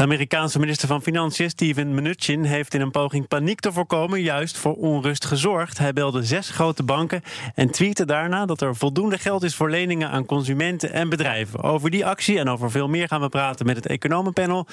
De 0.00 0.06
Amerikaanse 0.06 0.58
minister 0.58 0.88
van 0.88 1.02
Financiën, 1.02 1.50
Steven 1.50 1.94
Mnuchin, 1.94 2.44
heeft 2.44 2.74
in 2.74 2.80
een 2.80 2.90
poging 2.90 3.28
paniek 3.28 3.60
te 3.60 3.72
voorkomen 3.72 4.22
juist 4.22 4.58
voor 4.58 4.74
onrust 4.74 5.24
gezorgd. 5.24 5.78
Hij 5.78 5.92
belde 5.92 6.22
zes 6.22 6.50
grote 6.50 6.82
banken 6.82 7.22
en 7.54 7.70
tweette 7.70 8.04
daarna 8.04 8.46
dat 8.46 8.60
er 8.60 8.76
voldoende 8.76 9.18
geld 9.18 9.42
is 9.42 9.54
voor 9.54 9.70
leningen 9.70 10.10
aan 10.10 10.26
consumenten 10.26 10.92
en 10.92 11.08
bedrijven. 11.08 11.62
Over 11.62 11.90
die 11.90 12.06
actie 12.06 12.38
en 12.38 12.48
over 12.48 12.70
veel 12.70 12.88
meer 12.88 13.08
gaan 13.08 13.20
we 13.20 13.28
praten 13.28 13.66
met 13.66 13.76
het 13.76 13.86
economenpanel. 13.86 14.66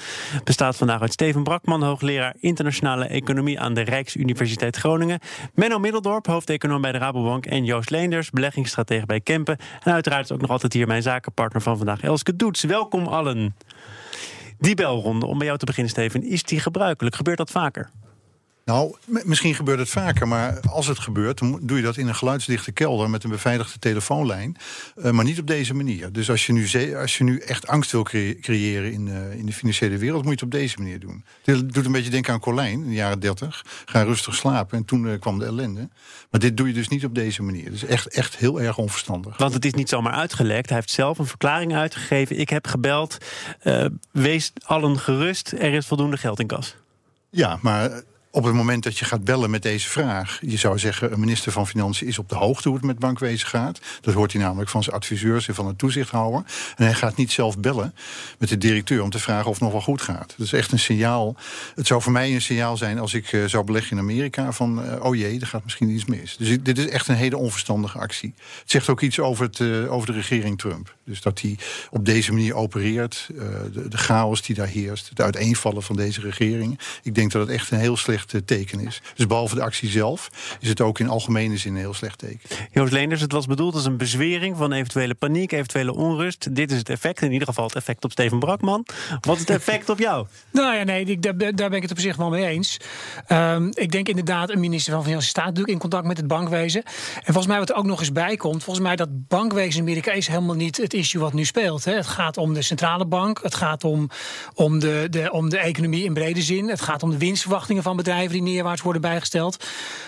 Bestaat 0.44 0.76
vandaag 0.76 1.00
uit 1.00 1.12
Steven 1.12 1.42
Brakman, 1.42 1.82
hoogleraar 1.82 2.34
internationale 2.40 3.04
economie 3.04 3.60
aan 3.60 3.74
de 3.74 3.80
Rijksuniversiteit 3.80 4.76
Groningen. 4.76 5.18
Menno 5.54 5.78
Middeldorp, 5.78 6.26
hoofdeconoom 6.26 6.80
bij 6.80 6.92
de 6.92 6.98
Rabobank. 6.98 7.46
En 7.46 7.64
Joost 7.64 7.90
Leenders, 7.90 8.30
beleggingsstratege 8.30 9.06
bij 9.06 9.20
Kempen. 9.20 9.58
En 9.82 9.92
uiteraard 9.92 10.32
ook 10.32 10.40
nog 10.40 10.50
altijd 10.50 10.72
hier 10.72 10.86
mijn 10.86 11.02
zakenpartner 11.02 11.62
van 11.62 11.76
vandaag, 11.76 12.00
Elske 12.00 12.36
Doets. 12.36 12.62
Welkom 12.62 13.06
allen. 13.06 13.54
Die 14.58 14.74
belronde, 14.74 15.26
om 15.26 15.38
bij 15.38 15.46
jou 15.46 15.58
te 15.58 15.64
beginnen, 15.64 15.92
Steven, 15.92 16.22
is 16.22 16.42
die 16.42 16.60
gebruikelijk? 16.60 17.16
Gebeurt 17.16 17.38
dat 17.38 17.50
vaker? 17.50 17.90
Nou, 18.68 18.94
misschien 19.06 19.54
gebeurt 19.54 19.78
het 19.78 19.88
vaker, 19.88 20.28
maar 20.28 20.60
als 20.70 20.86
het 20.86 20.98
gebeurt, 20.98 21.38
dan 21.38 21.60
doe 21.62 21.76
je 21.76 21.82
dat 21.82 21.96
in 21.96 22.08
een 22.08 22.14
geluidsdichte 22.14 22.72
kelder 22.72 23.10
met 23.10 23.24
een 23.24 23.30
beveiligde 23.30 23.78
telefoonlijn. 23.78 24.56
Uh, 24.96 25.10
maar 25.10 25.24
niet 25.24 25.40
op 25.40 25.46
deze 25.46 25.74
manier. 25.74 26.12
Dus 26.12 26.30
als 26.30 26.46
je 26.46 26.52
nu, 26.52 26.94
als 26.96 27.18
je 27.18 27.24
nu 27.24 27.38
echt 27.38 27.66
angst 27.66 27.90
wil 27.90 28.02
creëren 28.40 28.92
in, 28.92 29.06
uh, 29.06 29.32
in 29.32 29.46
de 29.46 29.52
financiële 29.52 29.96
wereld, 29.96 30.24
moet 30.24 30.38
je 30.38 30.44
het 30.44 30.54
op 30.54 30.60
deze 30.60 30.78
manier 30.78 31.00
doen. 31.00 31.24
Dit 31.42 31.74
doet 31.74 31.86
een 31.86 31.92
beetje 31.92 32.10
denken 32.10 32.32
aan 32.32 32.40
Colijn 32.40 32.82
in 32.82 32.88
de 32.88 32.94
jaren 32.94 33.20
30. 33.20 33.64
Ga 33.84 34.02
rustig 34.02 34.34
slapen 34.34 34.78
en 34.78 34.84
toen 34.84 35.04
uh, 35.04 35.20
kwam 35.20 35.38
de 35.38 35.44
ellende. 35.44 35.88
Maar 36.30 36.40
dit 36.40 36.56
doe 36.56 36.66
je 36.66 36.74
dus 36.74 36.88
niet 36.88 37.04
op 37.04 37.14
deze 37.14 37.42
manier. 37.42 37.70
Dus 37.70 37.84
echt, 37.84 38.08
echt 38.08 38.36
heel 38.36 38.60
erg 38.60 38.78
onverstandig. 38.78 39.36
Want 39.36 39.54
het 39.54 39.64
is 39.64 39.74
niet 39.74 39.88
zomaar 39.88 40.12
uitgelekt. 40.12 40.68
Hij 40.68 40.78
heeft 40.78 40.90
zelf 40.90 41.18
een 41.18 41.26
verklaring 41.26 41.74
uitgegeven. 41.74 42.38
Ik 42.38 42.48
heb 42.48 42.66
gebeld. 42.66 43.18
wees 44.12 44.52
allen 44.64 44.98
gerust. 44.98 45.52
Er 45.52 45.72
is 45.72 45.86
voldoende 45.86 46.16
geld 46.16 46.40
in 46.40 46.46
kas. 46.46 46.76
Ja, 47.30 47.58
maar 47.62 48.02
op 48.30 48.44
het 48.44 48.54
moment 48.54 48.82
dat 48.82 48.98
je 48.98 49.04
gaat 49.04 49.24
bellen 49.24 49.50
met 49.50 49.62
deze 49.62 49.88
vraag, 49.88 50.38
je 50.40 50.56
zou 50.56 50.78
zeggen, 50.78 51.12
een 51.12 51.20
minister 51.20 51.52
van 51.52 51.66
Financiën 51.66 52.06
is 52.06 52.18
op 52.18 52.28
de 52.28 52.34
hoogte 52.34 52.68
hoe 52.68 52.76
het 52.76 52.86
met 52.86 52.98
bankwezen 52.98 53.48
gaat. 53.48 53.80
Dat 54.00 54.14
hoort 54.14 54.32
hij 54.32 54.42
namelijk 54.42 54.70
van 54.70 54.82
zijn 54.82 54.96
adviseurs 54.96 55.48
en 55.48 55.54
van 55.54 55.68
de 55.68 55.76
toezichthouder. 55.76 56.42
En 56.76 56.84
hij 56.84 56.94
gaat 56.94 57.16
niet 57.16 57.32
zelf 57.32 57.58
bellen 57.58 57.94
met 58.38 58.48
de 58.48 58.58
directeur 58.58 59.02
om 59.02 59.10
te 59.10 59.18
vragen 59.18 59.46
of 59.46 59.52
het 59.52 59.62
nog 59.62 59.72
wel 59.72 59.80
goed 59.80 60.02
gaat. 60.02 60.34
Dat 60.36 60.46
is 60.46 60.52
echt 60.52 60.72
een 60.72 60.78
signaal. 60.78 61.36
Het 61.74 61.86
zou 61.86 62.02
voor 62.02 62.12
mij 62.12 62.34
een 62.34 62.42
signaal 62.42 62.76
zijn 62.76 62.98
als 62.98 63.14
ik 63.14 63.32
uh, 63.32 63.44
zou 63.44 63.64
beleggen 63.64 63.96
in 63.96 64.02
Amerika 64.02 64.52
van, 64.52 64.84
uh, 64.84 65.04
oh 65.04 65.16
jee, 65.16 65.40
er 65.40 65.46
gaat 65.46 65.64
misschien 65.64 65.90
iets 65.90 66.04
mis. 66.04 66.36
Dus 66.36 66.58
dit 66.60 66.78
is 66.78 66.88
echt 66.88 67.08
een 67.08 67.16
hele 67.16 67.36
onverstandige 67.36 67.98
actie. 67.98 68.34
Het 68.60 68.70
zegt 68.70 68.88
ook 68.88 69.00
iets 69.00 69.20
over, 69.20 69.44
het, 69.44 69.58
uh, 69.58 69.92
over 69.92 70.06
de 70.06 70.12
regering 70.12 70.58
Trump. 70.58 70.96
Dus 71.04 71.20
dat 71.20 71.40
hij 71.40 71.58
op 71.90 72.04
deze 72.04 72.32
manier 72.32 72.54
opereert, 72.54 73.26
de, 73.72 73.88
de 73.88 73.98
chaos 73.98 74.42
die 74.42 74.56
daar 74.56 74.66
heerst, 74.66 75.08
het 75.08 75.20
uiteenvallen 75.20 75.82
van 75.82 75.96
deze 75.96 76.20
regering. 76.20 76.78
Ik 77.02 77.14
denk 77.14 77.32
dat 77.32 77.42
het 77.42 77.50
echt 77.50 77.70
een 77.70 77.78
heel 77.78 77.96
slecht 77.96 78.17
slecht 78.18 78.46
teken 78.46 78.80
is. 78.80 79.02
Dus 79.14 79.26
behalve 79.26 79.54
de 79.54 79.62
actie 79.62 79.88
zelf 79.88 80.30
is 80.60 80.68
het 80.68 80.80
ook 80.80 80.98
in 80.98 81.08
algemene 81.08 81.56
zin 81.56 81.72
een 81.72 81.78
heel 81.78 81.94
slecht 81.94 82.18
teken. 82.18 82.40
Joost 82.70 82.92
Leenders, 82.92 83.20
het 83.20 83.32
was 83.32 83.46
bedoeld 83.46 83.74
als 83.74 83.84
een 83.84 83.96
bezwering 83.96 84.56
van 84.56 84.72
eventuele 84.72 85.14
paniek, 85.14 85.52
eventuele 85.52 85.94
onrust. 85.94 86.54
Dit 86.54 86.70
is 86.70 86.78
het 86.78 86.88
effect, 86.88 87.22
in 87.22 87.32
ieder 87.32 87.48
geval 87.48 87.64
het 87.64 87.74
effect 87.74 88.04
op 88.04 88.12
Steven 88.12 88.38
Brakman. 88.38 88.86
Wat 89.20 89.34
is 89.34 89.40
het 89.40 89.50
effect 89.50 89.88
op 89.88 89.98
jou? 89.98 90.26
Nou 90.50 90.76
ja, 90.76 90.82
nee, 90.82 91.04
ik, 91.04 91.22
daar, 91.22 91.36
daar, 91.36 91.54
ben 91.54 91.72
ik 91.72 91.82
het 91.82 91.90
op 91.90 91.98
zich 91.98 92.16
wel 92.16 92.30
mee 92.30 92.46
eens. 92.46 92.76
Um, 93.28 93.70
ik 93.74 93.92
denk 93.92 94.08
inderdaad, 94.08 94.50
een 94.50 94.60
minister 94.60 94.92
van 94.92 95.04
Financiën 95.04 95.28
staat 95.28 95.44
natuurlijk 95.44 95.72
in 95.72 95.78
contact 95.78 96.06
met 96.06 96.16
het 96.16 96.26
bankwezen. 96.26 96.82
En 97.14 97.22
volgens 97.24 97.46
mij 97.46 97.58
wat 97.58 97.70
er 97.70 97.74
ook 97.74 97.84
nog 97.84 98.00
eens 98.00 98.12
bij 98.12 98.36
komt, 98.36 98.64
volgens 98.64 98.86
mij 98.86 98.96
dat 98.96 99.08
bankwezen 99.28 99.74
in 99.74 99.86
Amerika 99.86 100.12
is 100.12 100.26
helemaal 100.26 100.54
niet 100.54 100.76
het 100.76 100.94
issue 100.94 101.20
wat 101.20 101.32
nu 101.32 101.44
speelt. 101.44 101.84
Hè. 101.84 101.92
Het 101.94 102.06
gaat 102.06 102.36
om 102.36 102.54
de 102.54 102.62
centrale 102.62 103.06
bank, 103.06 103.40
het 103.42 103.54
gaat 103.54 103.84
om, 103.84 104.08
om, 104.54 104.78
de, 104.78 105.06
de, 105.10 105.32
om 105.32 105.48
de 105.48 105.58
economie 105.58 106.04
in 106.04 106.14
brede 106.14 106.42
zin, 106.42 106.68
het 106.68 106.80
gaat 106.80 107.02
om 107.02 107.10
de 107.10 107.18
winstverwachtingen 107.18 107.82
van 107.82 107.96
bedrijven 107.96 108.07
bedrijven 108.08 108.44
die 108.44 108.54
neerwaarts 108.54 108.82
worden 108.82 109.02
bijgesteld. 109.02 109.64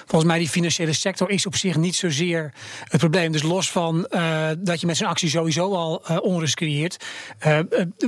Volgens 0.06 0.30
mij 0.30 0.38
die 0.38 0.48
financiële 0.48 0.92
sector 0.92 1.30
is 1.30 1.46
op 1.46 1.56
zich 1.56 1.76
niet 1.76 1.96
zozeer 1.96 2.52
het 2.88 3.00
probleem. 3.00 3.32
Dus 3.32 3.42
los 3.42 3.70
van 3.70 4.06
uh, 4.10 4.48
dat 4.58 4.80
je 4.80 4.86
met 4.86 4.96
zo'n 4.96 5.08
actie 5.08 5.28
sowieso 5.28 5.74
al 5.74 6.02
uh, 6.10 6.16
onrust 6.20 6.54
creëert, 6.54 7.04
uh, 7.46 7.58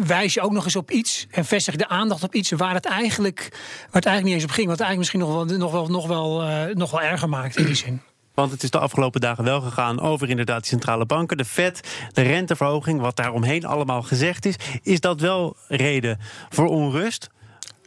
wijs 0.06 0.34
je 0.34 0.40
ook 0.40 0.52
nog 0.52 0.64
eens 0.64 0.76
op 0.76 0.90
iets 0.90 1.26
en 1.30 1.44
vestig 1.44 1.76
de 1.76 1.88
aandacht 1.88 2.22
op 2.22 2.34
iets 2.34 2.50
waar 2.50 2.74
het 2.74 2.86
eigenlijk, 2.86 3.48
waar 3.50 4.02
het 4.02 4.06
eigenlijk 4.06 4.24
niet 4.24 4.34
eens 4.34 4.44
op 4.44 4.50
ging. 4.50 4.68
Wat 4.68 4.80
eigenlijk 4.80 4.98
misschien 4.98 5.20
nog 5.20 5.48
wel, 5.48 5.58
nog 5.58 5.72
wel, 5.72 5.88
nog 5.88 6.06
wel, 6.06 6.74
nog 6.74 6.90
wel 6.90 7.02
erger 7.02 7.28
maakt 7.28 7.56
in 7.56 7.64
die 7.64 7.74
zin. 7.74 8.00
Want 8.34 8.50
het 8.50 8.62
is 8.62 8.70
de 8.70 8.78
afgelopen 8.78 9.20
dagen 9.20 9.44
wel 9.44 9.60
gegaan 9.60 10.00
over 10.00 10.30
inderdaad 10.30 10.60
die 10.60 10.68
centrale 10.68 11.06
banken, 11.06 11.36
de 11.36 11.44
FED, 11.44 11.80
de 12.12 12.22
renteverhoging, 12.22 13.00
wat 13.00 13.16
daaromheen 13.16 13.64
allemaal 13.64 14.02
gezegd 14.02 14.44
is. 14.44 14.54
Is 14.82 15.00
dat 15.00 15.20
wel 15.20 15.56
reden 15.68 16.18
voor 16.48 16.66
onrust? 16.66 17.30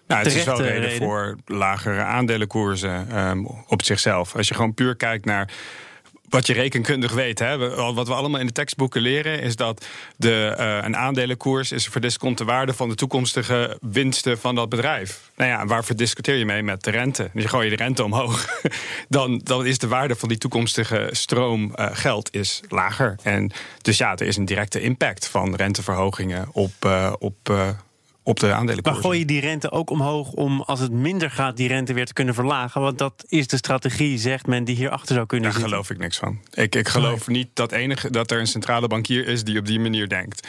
Nou, 0.08 0.24
het 0.24 0.36
is 0.36 0.44
wel 0.44 0.62
reden, 0.62 0.98
voor 0.98 1.38
lagere 1.46 2.02
aandelenkoersen 2.02 3.20
um, 3.20 3.48
op 3.68 3.84
zichzelf. 3.84 4.36
Als 4.36 4.48
je 4.48 4.54
gewoon 4.54 4.74
puur 4.74 4.96
kijkt 4.96 5.26
naar 5.26 5.50
wat 6.30 6.48
je 6.48 6.54
rekenkundig 6.54 7.12
weet. 7.12 7.40
Hè. 7.40 7.76
Wat 7.94 8.08
we 8.08 8.14
allemaal 8.14 8.40
in 8.40 8.46
de 8.46 8.52
tekstboeken 8.52 9.02
leren 9.02 9.42
is 9.42 9.56
dat 9.56 9.86
de, 10.18 10.56
uh, 10.60 10.78
een 10.82 10.96
aandelenkoers 10.96 11.72
is 11.72 11.90
een 11.94 12.36
de 12.38 12.44
waarde 12.44 12.74
van 12.74 12.90
de 12.90 12.96
toekomstige 12.96 13.78
winsten 13.82 14.40
van 14.40 14.56
dat 14.56 14.70
bedrijf. 14.70 15.32
Nou 15.36 15.50
ja, 15.50 15.66
waarvoor 15.66 15.96
discuteer 15.96 16.36
je 16.36 16.46
mee 16.46 16.64
met 16.64 16.84
de 16.84 16.92
rente? 16.92 17.30
Dus 17.34 17.44
je 17.44 17.50
gooi 17.50 17.70
je 17.70 17.78
de 17.78 17.84
rente 17.84 18.04
omhoog, 18.04 18.62
dan, 19.10 19.42
dan 19.44 19.66
is 19.66 19.78
de 19.78 19.88
waarde 19.88 20.16
van 20.16 20.30
die 20.30 20.38
toekomstige 20.38 21.10
stroom 21.12 21.74
uh, 21.76 21.88
geld 21.92 22.34
is 22.34 22.62
lager. 22.70 23.16
En 23.24 23.52
dus 23.82 23.98
ja, 23.98 24.16
er 24.16 24.28
is 24.28 24.38
een 24.38 24.46
directe 24.46 24.82
impact 24.82 25.28
van 25.28 25.56
renteverhogingen 25.56 26.48
op, 26.52 26.74
uh, 26.86 27.14
op 27.20 27.50
op 28.26 28.40
de 28.40 28.54
aandelenkoers. 28.54 28.96
Maar 28.96 29.04
gooi 29.04 29.20
je 29.20 29.26
die 29.26 29.40
rente 29.40 29.72
ook 29.72 29.90
omhoog 29.90 30.32
om 30.32 30.62
als 30.62 30.80
het 30.80 30.92
minder 30.92 31.32
gaat 31.32 31.58
die 31.58 31.68
rente 31.68 31.94
weer 31.94 32.06
te 32.06 32.14
kunnen 32.14 32.34
verlagen? 32.34 32.82
Want 32.82 32.98
dat 32.98 33.26
is 33.28 33.48
de 33.48 33.58
strategie, 33.58 34.18
zegt 34.18 34.48
men, 34.48 34.64
die 34.64 34.76
hierachter 34.76 35.16
zou 35.16 35.26
kunnen 35.26 35.52
Daar 35.52 35.60
zitten. 35.60 35.72
Daar 35.72 35.84
geloof 35.86 35.98
ik 35.98 36.04
niks 36.04 36.18
van. 36.18 36.40
Ik, 36.64 36.76
ik 36.76 36.88
geloof 36.88 37.28
niet 37.28 37.48
dat, 37.54 37.72
enige, 37.72 38.10
dat 38.12 38.32
er 38.32 38.40
een 38.40 38.48
centrale 38.48 38.88
bankier 38.88 39.28
is 39.28 39.44
die 39.44 39.60
op 39.60 39.66
die 39.66 39.80
manier 39.80 40.10
denkt. 40.10 40.48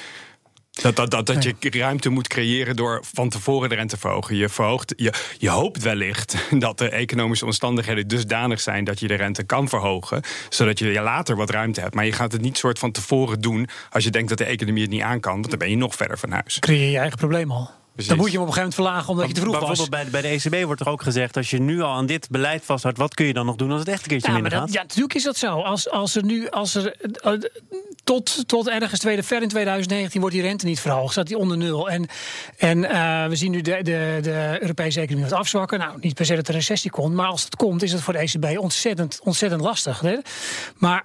Dat, 0.83 0.97
dat, 0.97 1.11
dat, 1.11 1.27
dat 1.27 1.43
je 1.43 1.55
ruimte 1.71 2.09
moet 2.09 2.29
creëren 2.29 2.77
door 2.77 3.01
van 3.15 3.29
tevoren 3.29 3.69
de 3.69 3.75
rente 3.75 3.95
te 3.95 4.01
verhogen. 4.01 4.37
Je, 4.37 4.49
verhoogt, 4.49 4.93
je, 4.97 5.13
je 5.39 5.49
hoopt 5.49 5.83
wellicht 5.83 6.37
dat 6.59 6.79
de 6.79 6.89
economische 6.89 7.45
omstandigheden 7.45 8.09
dusdanig 8.09 8.61
zijn 8.61 8.85
dat 8.85 9.01
je 9.01 9.07
de 9.07 9.15
rente 9.15 9.43
kan 9.43 9.69
verhogen. 9.69 10.23
Zodat 10.49 10.79
je 10.79 11.01
later 11.01 11.37
wat 11.37 11.51
ruimte 11.51 11.81
hebt. 11.81 11.95
Maar 11.95 12.05
je 12.05 12.13
gaat 12.13 12.33
het 12.33 12.41
niet 12.41 12.59
soort 12.59 12.79
van 12.79 12.93
tevoren 12.93 13.41
doen 13.41 13.69
als 13.91 14.05
je 14.05 14.11
denkt 14.11 14.29
dat 14.29 14.39
de 14.39 14.45
economie 14.45 14.83
het 14.83 14.91
niet 14.91 15.03
aan 15.03 15.21
kan. 15.21 15.33
Want 15.33 15.51
dan 15.51 15.59
ben 15.59 15.71
je 15.71 15.77
nog 15.77 15.95
verder 15.95 16.19
van 16.19 16.31
huis. 16.31 16.59
Creëer 16.59 16.91
je 16.91 16.99
eigen 16.99 17.19
probleem 17.19 17.51
al. 17.51 17.71
Dan 17.97 18.17
moet 18.17 18.27
je 18.27 18.33
hem 18.33 18.43
op 18.43 18.49
een 18.49 18.55
gegeven 18.55 18.57
moment 18.57 18.75
verlagen 18.75 19.09
omdat 19.09 19.27
je 19.29 19.35
te 19.35 19.41
vroeg 19.41 19.59
was. 19.59 19.67
Bijvoorbeeld 19.67 20.11
bij, 20.11 20.23
bij 20.23 20.31
de 20.31 20.43
ECB 20.43 20.65
wordt 20.65 20.81
er 20.81 20.89
ook 20.89 21.03
gezegd... 21.03 21.37
als 21.37 21.51
je 21.51 21.61
nu 21.61 21.81
al 21.81 21.93
aan 21.93 22.07
dit 22.07 22.31
beleid 22.31 22.65
vasthoudt... 22.65 22.99
wat 22.99 23.15
kun 23.15 23.27
je 23.27 23.33
dan 23.33 23.47
nog 23.47 23.57
doen 23.57 23.71
als 23.71 23.81
het 23.81 23.89
echt 23.89 24.03
een 24.03 24.09
keertje 24.09 24.29
ja, 24.29 24.35
minder 24.35 24.53
dat, 24.53 24.61
gaat? 24.61 24.73
Ja, 24.73 24.83
natuurlijk 24.83 25.15
is 25.15 25.23
dat 25.23 25.37
zo. 25.37 25.61
Als, 25.61 25.91
als 25.91 26.17
er 26.17 26.25
nu... 26.25 26.51
Als 26.51 26.75
er, 26.75 26.97
uh, 27.25 27.33
tot, 28.05 28.49
tot 28.49 28.69
ergens 28.69 29.01
tweede 29.01 29.23
ver 29.23 29.43
in 29.43 29.49
2019 29.49 30.21
wordt 30.21 30.35
die 30.35 30.45
rente 30.45 30.67
niet 30.67 30.81
verhoogd. 30.81 31.13
Staat 31.13 31.27
die 31.27 31.39
onder 31.39 31.57
nul. 31.57 31.91
En, 31.91 32.07
en 32.59 32.79
uh, 32.79 33.27
we 33.27 33.37
zien 33.37 33.51
nu 33.51 33.61
de, 33.61 33.79
de, 33.83 34.19
de 34.23 34.57
Europese 34.61 35.01
economie 35.01 35.31
wat 35.31 35.39
afzwakken. 35.39 35.79
Nou, 35.79 35.99
niet 36.01 36.15
per 36.15 36.27
se 36.27 36.35
dat 36.35 36.49
er 36.49 36.55
een 36.55 36.61
recessie 36.61 36.91
komt. 36.91 37.15
Maar 37.15 37.27
als 37.27 37.45
het 37.45 37.57
komt, 37.57 37.83
is 37.83 37.93
het 37.93 38.03
voor 38.03 38.13
de 38.13 38.19
ECB 38.19 38.59
ontzettend, 38.59 39.21
ontzettend 39.23 39.61
lastig. 39.61 40.01
Hè? 40.01 40.17
Maar 40.79 41.05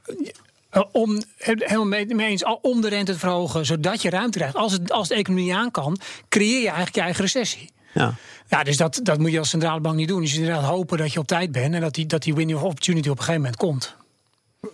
uh, 0.74 0.84
om, 0.92 1.22
helemaal 1.38 1.86
mee, 1.86 2.16
mee 2.16 2.30
eens, 2.30 2.44
om 2.62 2.82
de 2.82 2.90
rente 2.90 3.12
te 3.12 3.20
verhogen, 3.20 3.66
zodat 3.66 4.02
je 4.02 4.10
ruimte 4.10 4.38
krijgt. 4.38 4.56
Als, 4.56 4.72
het, 4.72 4.92
als 4.92 5.08
de 5.08 5.16
economie 5.16 5.56
aan 5.56 5.72
kan, 5.72 5.98
creëer 6.30 6.60
je 6.60 6.66
eigenlijk 6.66 6.96
je 6.96 7.02
eigen 7.02 7.22
recessie. 7.22 7.70
Ja. 7.94 8.14
Ja, 8.48 8.64
dus 8.64 8.78
dat, 8.78 9.00
dat 9.04 9.20
moet 9.20 9.32
je 9.32 9.40
als 9.40 9.50
centrale 9.50 9.80
bank 9.80 9.96
niet 9.96 10.08
doen. 10.08 10.22
Dus 10.22 10.32
je 10.32 10.40
moet 10.40 10.48
inderdaad 10.48 10.72
hopen 10.72 10.98
dat 10.98 11.14
je 11.14 11.20
op 11.20 11.28
tijd 11.28 11.52
bent 11.52 11.74
en 11.74 11.82
dat 11.82 11.94
die, 11.94 12.06
dat 12.06 12.24
die 12.24 12.34
window 12.34 12.58
of 12.58 12.64
opportunity 12.64 13.10
op 13.10 13.18
een 13.18 13.24
gegeven 13.24 13.42
moment 13.42 13.60
komt. 13.60 13.96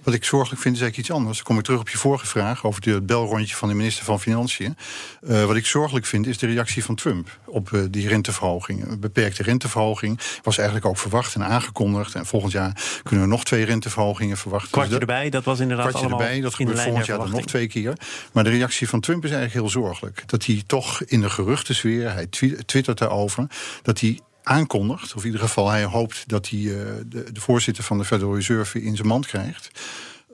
Wat 0.08 0.16
ik 0.16 0.24
zorgelijk 0.24 0.62
vind 0.62 0.76
is 0.76 0.82
eigenlijk 0.82 1.10
iets 1.10 1.18
anders. 1.20 1.38
Dan 1.38 1.46
kom 1.46 1.58
ik 1.58 1.64
terug 1.64 1.80
op 1.80 1.90
je 1.90 1.98
vorige 1.98 2.26
vraag 2.26 2.66
over 2.66 2.92
het 2.92 3.06
belrondje 3.06 3.56
van 3.56 3.68
de 3.68 3.74
minister 3.74 4.06
van 4.06 4.20
Financiën. 4.20 4.78
Uh, 5.22 5.46
wat 5.46 5.56
ik 5.56 5.66
zorgelijk 5.66 6.06
vind 6.06 6.28
is 6.28 6.38
de 6.38 6.48
reactie 6.48 6.84
van 6.84 6.96
Trump 6.96 7.40
op 7.46 7.70
uh, 7.70 7.84
die 7.90 8.08
renteverhoging. 8.08 8.88
Een 8.88 9.00
beperkte 9.00 9.44
renteverhoging 9.44 10.20
was 10.44 10.58
eigenlijk 10.58 10.88
ook 10.88 10.98
verwacht 10.98 11.36
en 11.36 11.46
aangekondigd. 11.46 12.16
En 12.16 12.26
volgend 12.26 12.52
jaar 12.52 13.00
kunnen 13.04 13.26
we 13.26 13.32
nog 13.32 13.44
twee 13.46 13.66
renteverhogingen 13.66 14.38
verwachten. 14.38 14.72
Kwartje 14.72 14.92
dus 14.92 15.00
erbij, 15.00 15.30
dat 15.30 15.44
was 15.44 15.60
inderdaad 15.60 15.88
kwartje 15.88 16.08
allemaal 16.08 16.26
erbij, 16.26 16.42
dat 16.42 16.56
gebeurt 16.56 16.82
volgend 16.82 17.06
jaar 17.06 17.18
dan 17.18 17.32
nog 17.32 17.46
twee 17.46 17.68
keer. 17.68 17.94
Maar 18.32 18.44
de 18.44 18.50
reactie 18.50 18.90
van 18.90 19.00
Trump 19.00 19.24
is 19.24 19.32
eigenlijk 19.32 19.60
heel 19.60 19.82
zorgelijk. 19.82 20.24
Dat 20.26 20.46
hij 20.46 20.64
toch 20.68 21.04
in 21.04 21.22
de 21.22 21.30
geruchtensfeer, 21.30 22.14
hij 22.14 22.28
twittert 22.66 22.98
daarover, 22.98 23.48
dat 23.82 24.00
hij 24.00 24.20
aankondigt, 24.48 25.14
of 25.14 25.22
in 25.22 25.26
ieder 25.26 25.42
geval 25.42 25.70
hij 25.70 25.84
hoopt 25.84 26.24
dat 26.30 26.50
hij 26.50 26.60
uh, 26.60 26.76
de, 27.06 27.32
de, 27.32 27.40
voorzitter 27.40 27.84
van 27.84 27.98
de 27.98 28.06
Federal 28.06 28.36
Reserve 28.36 28.82
in 28.82 28.96
zijn 28.96 29.08
mand 29.08 29.28
krijgt. 29.28 29.72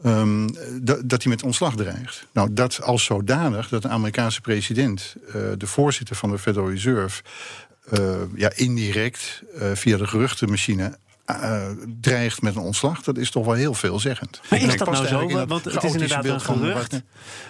Um, 0.06 0.50
dat 1.06 1.24
hij 1.24 1.32
met 1.32 1.44
ontslag 1.44 1.76
dreigt. 1.76 2.28
Nou, 2.32 2.54
dat 2.54 2.82
als 2.82 3.04
zodanig 3.04 3.70
dat 3.70 3.82
de 3.82 3.88
Amerikaanse 3.88 4.42
president, 4.42 5.16
uh, 5.28 5.34
de 5.58 5.68
voorzitter 5.68 6.16
van 6.16 6.30
de 6.30 6.40
Federal 6.40 6.70
Reserve, 6.70 7.24
uh, 8.00 8.16
ja, 8.36 8.52
indirect 8.56 9.44
via 9.74 9.98
de 9.98 10.08
geruchtenmachine 10.08 10.98
uh, 11.32 11.68
dreigt 12.02 12.42
met 12.42 12.56
een 12.56 12.62
ontslag, 12.62 13.02
dat 13.02 13.18
is 13.18 13.32
toch 13.32 13.46
wel 13.46 13.54
heel 13.54 13.74
veelzeggend. 13.74 14.42
Maar 14.50 14.62
is 14.62 14.78
dat 14.78 14.92
nou 14.92 15.08
zo? 15.08 15.46
Want 15.48 15.66
het 15.66 15.84
is 15.84 15.92
inderdaad 15.94 16.26
een 16.26 16.42
gerucht. 16.42 17.02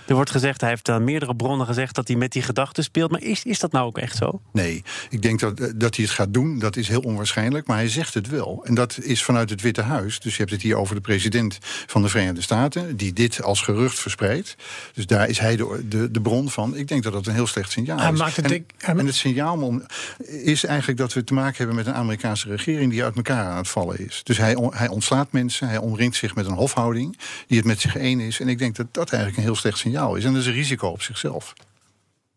Er 0.06 0.16
wordt 0.16 0.30
gezegd, 0.30 0.62
hij 0.62 0.70
heeft 0.70 0.90
aan 0.90 1.04
meerdere 1.04 1.36
bronnen 1.36 1.68
gezegd 1.68 1.96
dat 1.96 2.08
hij 2.08 2.18
met 2.18 2.32
die 2.32 2.42
gedachten 2.42 2.84
speelt. 2.84 3.12
Maar 3.12 3.22
is, 3.22 3.44
is 3.44 3.60
dat 3.60 3.72
nou 3.72 3.86
ook 3.86 3.98
echt 3.98 4.18
zo? 4.18 4.42
Nee, 4.52 4.84
ik 5.10 5.22
denk 5.22 5.40
dat, 5.40 5.60
eh, 5.60 5.72
dat 5.76 5.96
hij 5.96 6.06
het 6.06 6.14
gaat 6.14 6.34
doen. 6.34 6.60
Dat 6.60 6.76
is 6.76 6.88
heel 6.88 7.00
onwaarschijnlijk, 7.00 7.68
maar 7.68 7.78
hij 7.78 7.90
zegt 7.90 8.14
het 8.14 8.28
wel. 8.28 8.62
En 8.64 8.76
dat 8.76 8.98
is 9.02 9.24
vanuit 9.24 9.50
het 9.50 9.62
Witte 9.62 9.82
Huis. 9.82 10.20
Dus 10.20 10.32
je 10.32 10.40
hebt 10.40 10.52
het 10.52 10.62
hier 10.62 10.76
over 10.76 10.96
de 10.96 11.02
president 11.02 11.58
van 11.62 12.02
de 12.02 12.10
Verenigde 12.10 12.42
Staten, 12.42 12.98
die 12.98 13.14
dit 13.14 13.44
als 13.44 13.62
gerucht 13.62 14.00
verspreidt. 14.00 14.56
Dus 14.94 15.06
daar 15.06 15.30
is 15.30 15.40
hij 15.40 15.56
de, 15.56 15.86
de, 15.90 16.12
de 16.12 16.22
bron 16.22 16.50
van. 16.50 16.76
Ik 16.76 16.88
denk 16.88 17.04
dat 17.04 17.14
dat 17.14 17.28
een 17.28 17.34
heel 17.34 17.48
slecht 17.48 17.72
signaal 17.72 18.00
hij 18.00 18.12
is. 18.12 18.20
Maakt 18.20 18.36
het 18.36 18.52
en, 18.52 18.66
en 18.78 19.06
het 19.06 19.16
signaal 19.16 19.82
is 20.28 20.64
eigenlijk 20.64 20.98
dat 20.98 21.14
we 21.14 21.24
te 21.24 21.34
maken 21.34 21.58
hebben 21.58 21.76
met 21.76 21.86
een 21.86 21.94
Amerikaanse 21.94 22.50
regering 22.50 22.92
die 22.92 23.04
uit 23.04 23.16
elkaar 23.16 23.46
aan 23.46 23.63
vallen 23.70 24.06
is. 24.06 24.22
Dus 24.24 24.38
hij, 24.38 24.58
hij 24.70 24.88
ontslaat 24.88 25.32
mensen, 25.32 25.68
hij 25.68 25.78
omringt 25.78 26.16
zich 26.16 26.36
met 26.36 26.46
een 26.46 26.54
hofhouding 26.54 27.18
die 27.48 27.58
het 27.58 27.68
met 27.68 27.80
zich 27.80 27.98
één 27.98 28.20
is. 28.20 28.40
En 28.40 28.48
ik 28.48 28.58
denk 28.58 28.76
dat 28.76 28.88
dat 28.92 29.10
eigenlijk 29.10 29.38
een 29.38 29.44
heel 29.44 29.56
slecht 29.56 29.78
signaal 29.78 30.16
is. 30.16 30.24
En 30.24 30.32
dat 30.32 30.42
is 30.42 30.48
een 30.48 30.54
risico 30.54 30.88
op 30.88 31.02
zichzelf. 31.02 31.54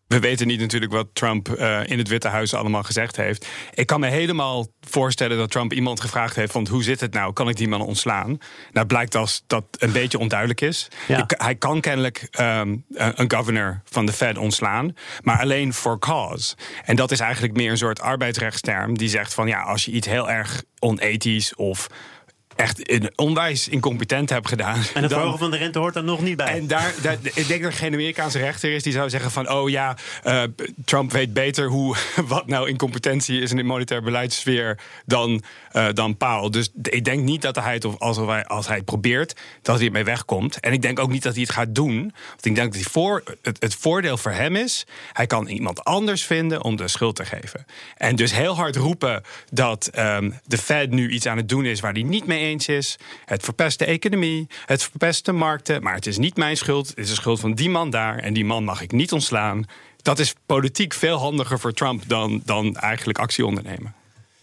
We 0.07 0.19
weten 0.19 0.47
niet 0.47 0.59
natuurlijk 0.59 0.91
wat 0.91 1.07
Trump 1.13 1.49
uh, 1.49 1.79
in 1.85 1.97
het 1.97 2.07
Witte 2.07 2.27
Huis 2.27 2.53
allemaal 2.53 2.83
gezegd 2.83 3.15
heeft. 3.15 3.47
Ik 3.73 3.87
kan 3.87 3.99
me 3.99 4.07
helemaal 4.07 4.67
voorstellen 4.81 5.37
dat 5.37 5.51
Trump 5.51 5.73
iemand 5.73 6.01
gevraagd 6.01 6.35
heeft: 6.35 6.51
van 6.51 6.67
hoe 6.67 6.83
zit 6.83 6.99
het 6.99 7.13
nou? 7.13 7.33
Kan 7.33 7.49
ik 7.49 7.55
die 7.55 7.67
man 7.67 7.81
ontslaan? 7.81 8.37
Nou, 8.71 8.87
blijkt 8.87 9.15
als 9.15 9.43
dat 9.47 9.63
een 9.71 9.91
beetje 9.91 10.19
onduidelijk 10.19 10.61
is. 10.61 10.87
Ja. 11.07 11.17
Ik, 11.17 11.33
hij 11.37 11.55
kan 11.55 11.81
kennelijk 11.81 12.27
um, 12.39 12.85
een 12.89 13.31
governor 13.31 13.81
van 13.85 14.05
de 14.05 14.13
Fed 14.13 14.37
ontslaan, 14.37 14.95
maar 15.21 15.39
alleen 15.39 15.73
for 15.73 15.99
cause. 15.99 16.55
En 16.85 16.95
dat 16.95 17.11
is 17.11 17.19
eigenlijk 17.19 17.53
meer 17.53 17.71
een 17.71 17.77
soort 17.77 18.01
arbeidsrechtsterm 18.01 18.97
die 18.97 19.09
zegt 19.09 19.33
van 19.33 19.47
ja, 19.47 19.61
als 19.61 19.85
je 19.85 19.91
iets 19.91 20.07
heel 20.07 20.29
erg 20.29 20.63
onethisch 20.79 21.55
of 21.55 21.87
echt 22.57 23.01
onwijs 23.15 23.67
incompetent 23.67 24.29
heb 24.29 24.45
gedaan. 24.45 24.81
En 24.93 25.03
het 25.03 25.11
verhogen 25.11 25.39
van 25.39 25.51
de 25.51 25.57
rente 25.57 25.79
hoort 25.79 25.95
er 25.95 26.03
nog 26.03 26.21
niet 26.21 26.37
bij. 26.37 26.47
En 26.47 26.67
daar, 26.67 26.93
daar, 27.01 27.17
ik 27.23 27.47
denk 27.47 27.61
dat 27.63 27.71
er 27.71 27.77
geen 27.77 27.93
Amerikaanse 27.93 28.39
rechter 28.39 28.71
is 28.71 28.83
die 28.83 28.93
zou 28.93 29.09
zeggen 29.09 29.31
van... 29.31 29.49
oh 29.49 29.69
ja, 29.69 29.97
uh, 30.23 30.43
Trump 30.85 31.11
weet 31.11 31.33
beter 31.33 31.67
hoe, 31.67 31.95
wat 32.27 32.47
nou 32.47 32.69
incompetentie 32.69 33.41
is 33.41 33.51
in 33.51 33.57
de 33.57 33.63
monetaire 33.63 34.05
beleidssfeer 34.05 34.79
dan, 35.05 35.43
uh, 35.73 35.87
dan 35.93 36.17
Paul. 36.17 36.51
Dus 36.51 36.69
ik 36.81 37.05
denk 37.05 37.23
niet 37.23 37.41
dat 37.41 37.55
hij 37.55 37.73
het, 37.73 37.85
of 37.85 37.99
als, 37.99 38.17
hij, 38.17 38.45
als 38.45 38.67
hij 38.67 38.75
het 38.75 38.85
probeert, 38.85 39.35
dat 39.61 39.77
hij 39.77 39.85
ermee 39.85 40.03
wegkomt. 40.03 40.59
En 40.59 40.73
ik 40.73 40.81
denk 40.81 40.99
ook 40.99 41.09
niet 41.09 41.23
dat 41.23 41.33
hij 41.33 41.41
het 41.41 41.51
gaat 41.51 41.75
doen. 41.75 41.99
Want 42.29 42.45
ik 42.45 42.55
denk 42.55 42.73
dat 42.73 42.81
hij 42.81 42.91
voor, 42.91 43.23
het, 43.41 43.57
het 43.61 43.75
voordeel 43.75 44.17
voor 44.17 44.31
hem 44.31 44.55
is... 44.55 44.85
hij 45.13 45.27
kan 45.27 45.47
iemand 45.47 45.83
anders 45.83 46.23
vinden 46.23 46.63
om 46.63 46.75
de 46.75 46.87
schuld 46.87 47.15
te 47.15 47.25
geven. 47.25 47.65
En 47.97 48.15
dus 48.15 48.33
heel 48.33 48.55
hard 48.55 48.75
roepen 48.75 49.23
dat 49.51 49.89
um, 49.97 50.39
de 50.45 50.57
Fed 50.57 50.91
nu 50.91 51.09
iets 51.09 51.25
aan 51.25 51.37
het 51.37 51.49
doen 51.49 51.65
is... 51.65 51.79
waar 51.79 51.93
hij 51.93 52.03
niet 52.03 52.25
mee 52.25 52.46
Het 53.25 53.43
verpest 53.43 53.79
de 53.79 53.85
economie, 53.85 54.47
het 54.65 54.83
verpest 54.83 55.25
de 55.25 55.31
markten. 55.31 55.83
Maar 55.83 55.93
het 55.93 56.07
is 56.07 56.17
niet 56.17 56.37
mijn 56.37 56.57
schuld. 56.57 56.87
Het 56.87 56.97
is 56.97 57.09
de 57.09 57.15
schuld 57.15 57.39
van 57.39 57.53
die 57.53 57.69
man 57.69 57.89
daar. 57.89 58.17
En 58.17 58.33
die 58.33 58.45
man 58.45 58.63
mag 58.63 58.81
ik 58.81 58.91
niet 58.91 59.11
ontslaan. 59.11 59.65
Dat 60.01 60.19
is 60.19 60.33
politiek 60.45 60.93
veel 60.93 61.17
handiger 61.17 61.59
voor 61.59 61.73
Trump 61.73 62.03
dan, 62.07 62.41
dan 62.45 62.75
eigenlijk 62.75 63.19
actie 63.19 63.45
ondernemen. 63.45 63.96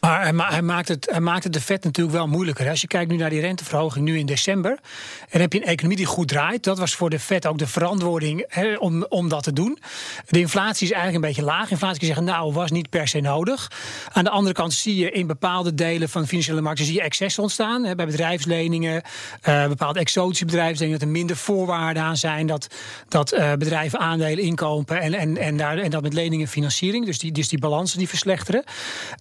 Maar 0.04 0.52
hij, 0.52 0.62
maakt 0.62 0.88
het, 0.88 1.08
hij 1.10 1.20
maakt 1.20 1.44
het 1.44 1.52
de 1.52 1.60
vet 1.60 1.84
natuurlijk 1.84 2.16
wel 2.16 2.28
moeilijker. 2.28 2.68
Als 2.68 2.80
je 2.80 2.86
kijkt 2.86 3.10
nu 3.10 3.16
naar 3.16 3.30
die 3.30 3.40
renteverhoging 3.40 4.04
nu 4.04 4.18
in 4.18 4.26
december. 4.26 4.78
En 5.28 5.40
heb 5.40 5.52
je 5.52 5.60
een 5.60 5.66
economie 5.66 5.96
die 5.96 6.06
goed 6.06 6.28
draait. 6.28 6.64
Dat 6.64 6.78
was 6.78 6.94
voor 6.94 7.10
de 7.10 7.18
vet 7.18 7.46
ook 7.46 7.58
de 7.58 7.66
verantwoording 7.66 8.46
om, 8.78 9.04
om 9.08 9.28
dat 9.28 9.42
te 9.42 9.52
doen. 9.52 9.78
De 10.28 10.38
inflatie 10.38 10.86
is 10.86 10.92
eigenlijk 10.92 11.24
een 11.24 11.30
beetje 11.30 11.50
laag. 11.52 11.70
Inflatie 11.70 12.06
zeggen, 12.06 12.24
nou, 12.24 12.52
was 12.52 12.70
niet 12.70 12.90
per 12.90 13.08
se 13.08 13.20
nodig. 13.20 13.70
Aan 14.12 14.24
de 14.24 14.30
andere 14.30 14.54
kant 14.54 14.72
zie 14.72 14.96
je 14.96 15.10
in 15.10 15.26
bepaalde 15.26 15.74
delen 15.74 16.08
van 16.08 16.22
de 16.22 16.28
financiële 16.28 16.60
markten 16.60 16.84
zie 16.84 16.94
je 16.94 17.02
excessen 17.02 17.42
ontstaan. 17.42 17.82
Bij 17.82 18.06
bedrijfsleningen, 18.06 19.02
uh, 19.48 19.66
bepaalde 19.66 20.00
exotische 20.00 20.44
bedrijfsleningen, 20.44 20.98
dat 20.98 21.08
er 21.08 21.14
minder 21.14 21.36
voorwaarden 21.36 22.02
aan 22.02 22.16
zijn. 22.16 22.46
Dat, 22.46 22.66
dat 23.08 23.34
uh, 23.34 23.52
bedrijven 23.52 23.98
aandelen 23.98 24.44
inkopen 24.44 25.00
en, 25.00 25.14
en, 25.14 25.36
en, 25.36 25.56
daar, 25.56 25.78
en 25.78 25.90
dat 25.90 26.02
met 26.02 26.12
leningen 26.12 26.44
en 26.44 26.52
financiering. 26.52 27.06
Dus 27.06 27.18
die, 27.18 27.32
dus 27.32 27.48
die 27.48 27.58
balansen 27.58 27.98
die 27.98 28.08
verslechteren. 28.08 28.64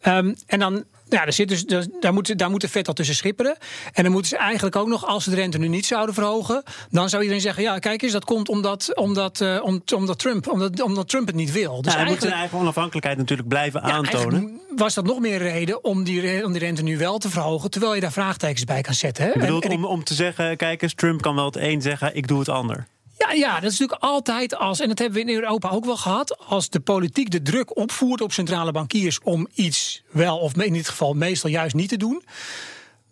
Um, 0.08 0.36
en 0.48 0.60
dan 0.60 0.73
ja, 1.10 1.26
er 1.26 1.34
zit 1.34 1.68
dus, 1.68 1.88
daar, 2.00 2.14
moet, 2.14 2.38
daar 2.38 2.50
moet 2.50 2.62
de 2.62 2.68
vet 2.68 2.88
al 2.88 2.94
tussen 2.94 3.16
schipperen. 3.16 3.58
En 3.94 4.04
dan 4.04 4.12
moeten 4.12 4.30
ze 4.30 4.38
eigenlijk 4.38 4.76
ook 4.76 4.88
nog, 4.88 5.06
als 5.06 5.24
ze 5.24 5.30
de 5.30 5.36
rente 5.36 5.58
nu 5.58 5.68
niet 5.68 5.86
zouden 5.86 6.16
verhogen, 6.16 6.64
dan 6.90 7.10
zou 7.10 7.22
iedereen 7.22 7.44
zeggen: 7.44 7.64
ja, 7.64 7.80
kijk 7.80 8.02
eens, 8.02 8.12
dat 8.12 8.26
komt 8.26 8.50
omdat, 8.50 8.96
omdat, 8.96 9.42
uh, 9.42 9.64
omdat, 9.94 10.20
Trump, 10.20 10.48
omdat, 10.48 10.82
omdat 10.82 11.08
Trump 11.08 11.28
het 11.28 11.36
niet 11.36 11.52
wil. 11.52 11.82
Dus 11.82 11.94
ja, 11.94 12.00
hij 12.00 12.10
moet 12.10 12.22
zijn 12.22 12.34
eigen 12.34 12.58
onafhankelijkheid 12.58 13.18
natuurlijk 13.18 13.48
blijven 13.48 13.82
ja, 13.86 13.92
aantonen. 13.92 14.62
Was 14.76 14.94
dat 14.94 15.06
nog 15.06 15.20
meer 15.20 15.38
reden 15.38 15.84
om 15.84 16.04
die, 16.04 16.46
om 16.46 16.52
die 16.52 16.62
rente 16.62 16.84
nu 16.84 16.98
wel 16.98 17.18
te 17.18 17.30
verhogen, 17.30 17.70
terwijl 17.70 17.96
je 17.96 18.02
daar 18.02 18.12
vraagtekens 18.12 18.64
bij 18.64 18.82
kan 18.82 18.94
zetten? 18.94 19.26
Hè? 19.26 19.32
Bedoelt 19.40 19.70
om, 19.70 19.86
om 19.86 20.04
te 20.04 20.14
zeggen: 20.14 20.58
kijk 20.58 20.82
eens, 20.82 20.94
Trump 20.94 21.22
kan 21.22 21.36
wel 21.36 21.46
het 21.46 21.56
een 21.56 21.82
zeggen, 21.82 22.16
ik 22.16 22.28
doe 22.28 22.40
het 22.40 22.50
ander. 22.50 22.88
Ja, 23.32 23.54
dat 23.60 23.72
is 23.72 23.80
natuurlijk 23.80 24.02
altijd 24.02 24.56
als, 24.56 24.80
en 24.80 24.88
dat 24.88 25.00
hebben 25.00 25.26
we 25.26 25.32
in 25.32 25.36
Europa 25.36 25.70
ook 25.70 25.86
wel 25.86 25.98
gehad, 25.98 26.38
als 26.48 26.70
de 26.70 26.80
politiek 26.80 27.32
de 27.32 27.42
druk 27.42 27.78
opvoert 27.78 28.22
op 28.22 28.32
centrale 28.32 28.72
bankiers 28.72 29.20
om 29.24 29.48
iets 29.54 30.04
wel, 30.12 30.38
of 30.38 30.58
in 30.58 30.74
dit 30.74 30.90
geval 30.90 31.14
meestal 31.14 31.50
juist 31.50 31.76
niet 31.76 31.90
te 31.90 31.98
doen 31.98 32.24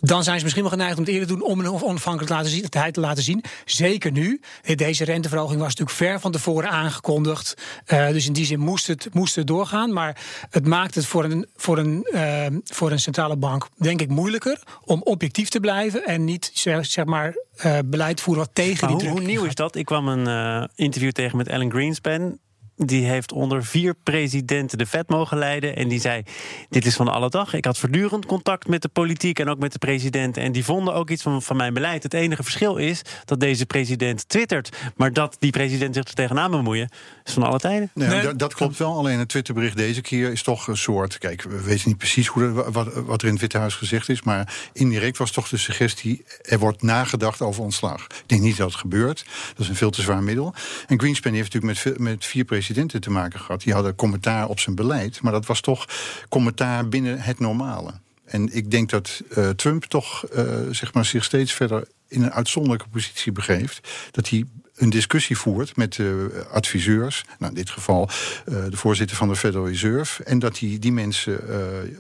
dan 0.02 0.24
zijn 0.24 0.38
ze 0.38 0.44
misschien 0.44 0.64
wel 0.64 0.74
geneigd 0.74 0.98
om 0.98 1.04
het 1.04 1.14
eerder 1.14 1.28
te 1.28 1.34
doen 1.34 1.44
om 1.44 1.60
een 1.60 1.84
onafhankelijkheid 1.84 2.94
te 2.94 3.00
laten 3.00 3.24
zien. 3.24 3.44
Zeker 3.66 4.12
nu. 4.12 4.42
Deze 4.76 5.04
renteverhoging 5.04 5.60
was 5.60 5.70
natuurlijk 5.70 5.98
ver 5.98 6.20
van 6.20 6.32
tevoren 6.32 6.70
aangekondigd. 6.70 7.58
Uh, 7.88 8.08
dus 8.08 8.28
in 8.28 8.34
die 8.34 8.46
zin 8.46 8.60
moest 8.60 8.88
het, 8.88 9.14
moest 9.14 9.36
het 9.36 9.48
doorgaan. 9.48 9.94
Maar 9.94 10.18
het 10.50 10.68
maakt 10.68 10.96
het 10.96 11.06
voor 11.06 11.24
een, 11.24 11.48
voor, 11.56 11.78
een, 11.78 12.08
uh, 12.14 12.46
voor 12.64 12.92
een 12.92 13.00
centrale 13.00 13.36
bank, 13.36 13.68
denk 13.78 14.02
ik, 14.02 14.10
moeilijker 14.10 14.64
om 14.84 15.02
objectief 15.04 15.50
te 15.50 15.60
blijven 15.60 16.06
en 16.06 16.26
niet 16.26 16.52
zeg 16.54 17.06
maar 17.06 17.36
uh, 17.66 17.78
beleid 17.86 18.22
voeren 18.22 18.44
wat 18.44 18.56
tegen 18.56 18.88
die 18.88 18.96
hoe, 18.96 19.06
druk. 19.06 19.18
Hoe 19.18 19.28
nieuw 19.28 19.44
is 19.44 19.56
dat? 19.56 19.76
Ik 19.76 19.86
kwam 19.86 20.08
een 20.08 20.70
interview 20.76 21.12
tegen 21.12 21.38
met 21.38 21.48
Ellen 21.48 21.72
Greenspan 21.72 22.40
die 22.86 23.06
heeft 23.06 23.32
onder 23.32 23.66
vier 23.66 23.96
presidenten 24.04 24.78
de 24.78 24.86
vet 24.86 25.10
mogen 25.10 25.38
leiden. 25.38 25.76
En 25.76 25.88
die 25.88 26.00
zei: 26.00 26.24
Dit 26.70 26.86
is 26.86 26.96
van 26.96 27.08
alle 27.08 27.30
dag. 27.30 27.54
Ik 27.54 27.66
had 27.66 27.78
voortdurend 27.78 28.26
contact 28.26 28.68
met 28.68 28.82
de 28.82 28.88
politiek 28.88 29.40
en 29.40 29.50
ook 29.50 29.60
met 29.60 29.72
de 29.72 29.80
president. 29.80 30.38
En 30.38 30.52
die 30.52 30.64
vonden 30.64 30.94
ook 30.94 31.10
iets 31.10 31.22
van, 31.22 31.42
van 31.42 31.58
mijn 31.58 31.74
beleid. 31.74 32.04
Het 32.04 32.14
enige 32.14 32.44
verschil 32.44 32.76
is 32.76 33.02
dat 33.26 33.40
deze 33.40 33.66
president 33.66 34.30
twittert. 34.30 34.78
Maar 34.96 35.14
dat 35.14 35.36
die 35.40 35.52
president 35.52 35.96
zich 35.96 36.08
er 36.08 36.14
tegenaan 36.14 36.52
bemoeien, 36.52 36.90
is 37.24 37.34
van 37.34 37.44
alle 37.44 37.60
tijden. 37.60 37.90
Nee, 37.94 38.22
Dat, 38.22 38.40
dat, 38.40 38.54
klopt 38.54 38.78
wel. 38.78 38.98
Alleen 38.98 39.20
het 39.20 39.30
Twitterbericht 39.30 39.78
deze 39.78 40.02
keer 40.02 40.32
is 40.32 40.44
toch 40.44 40.68
een 40.68 40.78
soort. 40.78 41.18
Kijk, 41.18 41.42
we 41.42 41.62
weten 41.62 41.88
niet 41.88 41.98
precies 41.98 42.28
hoe 42.28 42.52
wat, 42.72 42.94
wat 42.94 43.22
er 43.22 43.28
in 43.28 43.34
het 43.34 43.42
Witte 43.42 43.58
Huis 43.58 43.76
gezegd 43.76 44.10
is. 44.10 44.22
Maar 44.22 44.70
indirect 44.74 45.18
was 45.18 45.32
toch 45.32 45.50
de 45.50 45.58
suggestie: 45.58 46.24
er 46.42 46.60
wordt 46.60 46.82
nagedacht 46.82 47.42
over 47.42 47.64
ontslag. 47.64 48.06
Ik 48.06 48.24
denk 48.26 48.42
niet 48.42 48.58
dat 48.58 48.68
het 48.68 48.80
gebeurt. 48.80 49.26
Dat 49.50 49.60
is 49.60 49.70
een 49.70 49.76
veel 49.76 49.90
te 49.92 50.02
zwaar 50.02 50.24
middel. 50.24 50.54
En 50.88 51.00
Greenspan 51.00 51.34
heeft 51.34 51.54
natuurlijk 51.54 51.84
met, 51.86 52.00
met 52.00 52.26
vier 52.26 52.44
presidenten 52.44 52.71
te 52.74 53.12
maken 53.12 53.40
gehad. 53.40 53.62
Die 53.62 53.74
hadden 53.74 53.96
commentaar 53.96 54.48
op 54.48 54.60
zijn 54.60 54.76
beleid. 54.76 55.22
Maar 55.22 55.32
dat 55.32 55.46
was 55.46 55.62
toch 55.62 55.88
commentaar 56.30 56.90
binnen 56.90 57.20
het 57.20 57.40
normale. 57.40 57.92
En 58.26 58.56
ik 58.56 58.72
denk 58.72 58.90
dat 58.90 59.22
uh, 59.38 59.50
Trump 59.50 59.84
toch 59.84 60.26
uh, 60.36 60.46
zeg 60.72 60.94
maar 60.94 61.06
zich 61.06 61.24
steeds 61.24 61.54
verder 61.54 61.88
in 62.08 62.24
een 62.24 62.32
uitzonderlijke 62.32 62.88
positie 62.90 63.32
begeeft. 63.32 63.90
Dat 64.12 64.30
hij 64.30 64.46
een 64.76 64.90
discussie 64.90 65.38
voert 65.38 65.76
met 65.76 66.00
adviseurs, 66.52 67.24
nou 67.40 67.52
in 67.52 67.58
dit 67.58 67.70
geval 67.70 68.10
uh, 68.10 68.64
de 68.70 68.78
voorzitter 68.78 69.18
van 69.18 69.28
de 69.28 69.36
Federal 69.36 69.68
Reserve, 69.68 70.24
en 70.24 70.40
dat 70.40 70.60
hij 70.60 70.78
die 70.80 70.92
mensen 70.92 71.40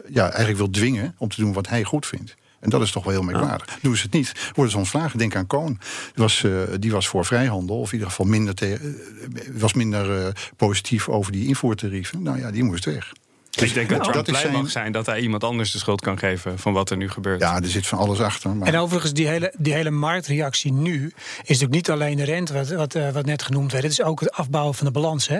ja, 0.09 0.23
eigenlijk 0.23 0.57
wil 0.57 0.69
dwingen 0.69 1.15
om 1.17 1.29
te 1.29 1.41
doen 1.41 1.53
wat 1.53 1.67
hij 1.67 1.83
goed 1.83 2.05
vindt. 2.05 2.35
En 2.61 2.69
dat 2.69 2.81
is 2.81 2.91
toch 2.91 3.03
wel 3.03 3.13
heel 3.13 3.23
merkwaardig. 3.23 3.67
Ja. 3.67 3.75
Doen 3.81 3.95
ze 3.95 4.03
het 4.03 4.13
niet, 4.13 4.51
worden 4.53 4.71
ze 4.71 4.77
ontslagen. 4.77 5.17
Denk 5.17 5.35
aan 5.35 5.47
Koon. 5.47 5.67
Die 5.67 5.79
was, 6.13 6.43
uh, 6.43 6.61
die 6.79 6.91
was 6.91 7.07
voor 7.07 7.25
vrijhandel, 7.25 7.79
of 7.79 7.87
in 7.87 7.93
ieder 7.93 8.09
geval 8.09 8.25
minder, 8.25 8.55
te, 8.55 8.79
uh, 8.79 9.59
was 9.59 9.73
minder 9.73 10.19
uh, 10.19 10.27
positief 10.55 11.09
over 11.09 11.31
die 11.31 11.47
invoertarieven. 11.47 12.21
Nou 12.21 12.39
ja, 12.39 12.51
die 12.51 12.63
moest 12.63 12.85
weg. 12.85 13.11
Dus 13.59 13.69
ik 13.69 13.73
denk 13.73 13.89
dat 13.89 13.99
Trump 13.99 14.13
dat 14.13 14.25
blij 14.25 14.41
zijn... 14.41 14.53
mag 14.53 14.69
zijn 14.69 14.91
dat 14.91 15.05
hij 15.05 15.19
iemand 15.19 15.43
anders 15.43 15.71
de 15.71 15.77
schuld 15.77 16.01
kan 16.01 16.17
geven 16.17 16.59
van 16.59 16.73
wat 16.73 16.89
er 16.89 16.97
nu 16.97 17.09
gebeurt. 17.09 17.41
Ja, 17.41 17.55
er 17.55 17.67
zit 17.67 17.87
van 17.87 17.97
alles 17.97 18.19
achter. 18.19 18.55
Maar... 18.55 18.67
En 18.67 18.77
overigens, 18.77 19.13
die 19.13 19.27
hele, 19.27 19.53
die 19.57 19.73
hele 19.73 19.89
marktreactie 19.89 20.73
nu 20.73 21.05
is 21.05 21.13
natuurlijk 21.47 21.71
niet 21.71 21.89
alleen 21.89 22.15
de 22.15 22.23
rente, 22.23 22.53
wat, 22.53 22.69
wat, 22.69 22.95
uh, 22.95 23.09
wat 23.09 23.25
net 23.25 23.43
genoemd 23.43 23.71
werd. 23.71 23.83
Het 23.83 23.91
is 23.91 24.01
ook 24.01 24.19
het 24.19 24.31
afbouwen 24.31 24.75
van 24.75 24.85
de 24.85 24.91
balans. 24.91 25.27
Hè? 25.27 25.39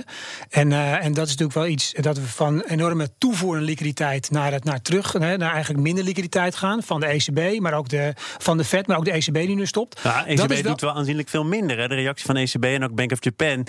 En, 0.50 0.72
uh, 0.72 1.06
en 1.06 1.14
dat 1.14 1.26
is 1.26 1.32
natuurlijk 1.32 1.54
wel 1.54 1.68
iets 1.68 1.94
dat 1.94 2.18
we 2.18 2.28
van 2.28 2.62
enorme 2.62 3.10
toevoer 3.18 3.56
aan 3.56 3.64
liquiditeit 3.64 4.32
naar, 4.32 4.52
het, 4.52 4.64
naar 4.64 4.82
terug, 4.82 5.12
hè, 5.14 5.38
naar 5.38 5.54
eigenlijk 5.54 5.84
minder 5.84 6.04
liquiditeit 6.04 6.56
gaan. 6.56 6.84
Van 6.84 7.00
de 7.00 7.06
ECB, 7.06 7.60
maar 7.60 7.74
ook 7.74 7.90
de, 7.90 8.14
van 8.38 8.58
de 8.58 8.64
Fed, 8.64 8.88
maar 8.88 8.98
ook 8.98 9.06
de 9.06 9.12
ECB 9.12 9.34
die 9.34 9.56
nu 9.56 9.66
stopt. 9.66 10.00
Ja, 10.04 10.26
ECB 10.26 10.48
dat 10.48 10.64
doet 10.64 10.82
wel 10.82 10.94
aanzienlijk 10.94 11.30
veel 11.30 11.44
minder. 11.44 11.78
Hè? 11.78 11.88
De 11.88 11.96
reactie 11.96 12.26
van 12.26 12.36
ECB 12.36 12.64
en 12.64 12.84
ook 12.84 12.96
Bank 12.96 13.12
of 13.12 13.24
Japan. 13.24 13.68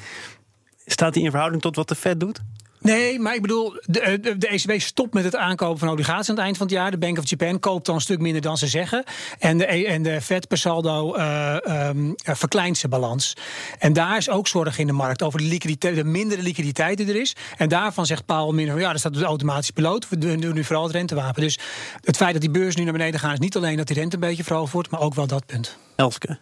Staat 0.86 1.14
die 1.14 1.22
in 1.24 1.30
verhouding 1.30 1.62
tot 1.62 1.76
wat 1.76 1.88
de 1.88 1.94
Fed 1.94 2.20
doet? 2.20 2.40
Nee, 2.82 3.18
maar 3.18 3.34
ik 3.34 3.42
bedoel, 3.42 3.76
de, 3.84 4.18
de, 4.20 4.38
de, 4.38 4.48
ECB 4.48 4.80
stopt 4.80 5.14
met 5.14 5.24
het 5.24 5.36
aankopen 5.36 5.78
van 5.78 5.88
obligaties 5.88 6.28
aan 6.28 6.34
het 6.34 6.44
eind 6.44 6.56
van 6.56 6.66
het 6.66 6.74
jaar. 6.74 6.90
De 6.90 6.98
Bank 6.98 7.18
of 7.18 7.30
Japan 7.30 7.60
koopt 7.60 7.86
dan 7.86 7.94
een 7.94 8.00
stuk 8.00 8.18
minder 8.18 8.42
dan 8.42 8.56
ze 8.56 8.66
zeggen. 8.66 9.04
En 9.38 9.58
de, 9.58 9.72
e, 9.74 9.84
en 9.84 10.02
de 10.02 10.20
Fed 10.20 10.48
per 10.48 10.58
saldo 10.58 11.16
uh, 11.16 11.56
um, 11.88 12.14
verkleint 12.16 12.78
zijn 12.78 12.92
balans. 12.92 13.36
En 13.78 13.92
daar 13.92 14.16
is 14.16 14.30
ook 14.30 14.48
zorg 14.48 14.78
in 14.78 14.86
de 14.86 14.92
markt 14.92 15.22
over 15.22 15.38
de, 15.38 15.44
liquiditeit, 15.44 15.94
de 15.94 16.04
mindere 16.04 16.42
liquiditeit 16.42 16.96
die 16.96 17.08
er 17.08 17.20
is. 17.20 17.36
En 17.56 17.68
daarvan 17.68 18.06
zegt 18.06 18.26
Paul 18.26 18.52
minder 18.52 18.80
ja, 18.80 18.90
dat 18.90 18.98
staat 18.98 19.14
de 19.14 19.24
automatische 19.24 19.72
piloot. 19.72 20.08
We 20.08 20.18
doen 20.18 20.54
nu 20.54 20.64
vooral 20.64 20.84
het 20.84 20.92
rentewapen. 20.92 21.42
Dus 21.42 21.58
het 22.00 22.16
feit 22.16 22.32
dat 22.32 22.40
die 22.40 22.50
beurs 22.50 22.76
nu 22.76 22.82
naar 22.82 22.92
beneden 22.92 23.20
gaat, 23.20 23.32
is 23.32 23.38
niet 23.38 23.56
alleen 23.56 23.76
dat 23.76 23.86
die 23.86 23.96
rente 23.96 24.14
een 24.14 24.20
beetje 24.20 24.44
verhoogd 24.44 24.72
wordt, 24.72 24.90
maar 24.90 25.00
ook 25.00 25.14
wel 25.14 25.26
dat 25.26 25.46
punt. 25.46 25.76
Elske. 25.96 26.38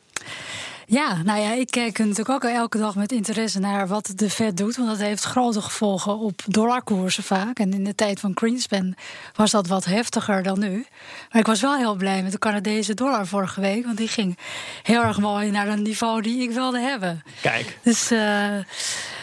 Ja, 0.90 1.22
nou 1.22 1.40
ja, 1.40 1.52
ik 1.52 1.70
kijk 1.70 1.98
natuurlijk 1.98 2.28
ook 2.30 2.44
elke 2.44 2.78
dag 2.78 2.94
met 2.94 3.12
interesse 3.12 3.60
naar 3.60 3.88
wat 3.88 4.12
de 4.14 4.30
Fed 4.30 4.56
doet. 4.56 4.76
Want 4.76 4.88
dat 4.88 4.98
heeft 4.98 5.24
grote 5.24 5.62
gevolgen 5.62 6.18
op 6.18 6.42
dollarkoersen 6.46 7.22
vaak. 7.22 7.58
En 7.58 7.72
in 7.72 7.84
de 7.84 7.94
tijd 7.94 8.20
van 8.20 8.32
Greenspan 8.34 8.94
was 9.34 9.50
dat 9.50 9.66
wat 9.66 9.84
heftiger 9.84 10.42
dan 10.42 10.58
nu. 10.58 10.86
Maar 11.30 11.40
ik 11.40 11.46
was 11.46 11.60
wel 11.60 11.76
heel 11.76 11.94
blij 11.94 12.22
met 12.22 12.32
de 12.32 12.38
Canadese 12.38 12.94
dollar 12.94 13.26
vorige 13.26 13.60
week. 13.60 13.84
Want 13.84 13.96
die 13.96 14.08
ging 14.08 14.38
heel 14.82 15.02
erg 15.02 15.18
mooi 15.18 15.50
naar 15.50 15.68
een 15.68 15.82
niveau 15.82 16.22
die 16.22 16.42
ik 16.42 16.50
wilde 16.50 16.80
hebben. 16.80 17.22
Kijk. 17.42 17.78
Dus, 17.82 18.12
uh, 18.12 18.18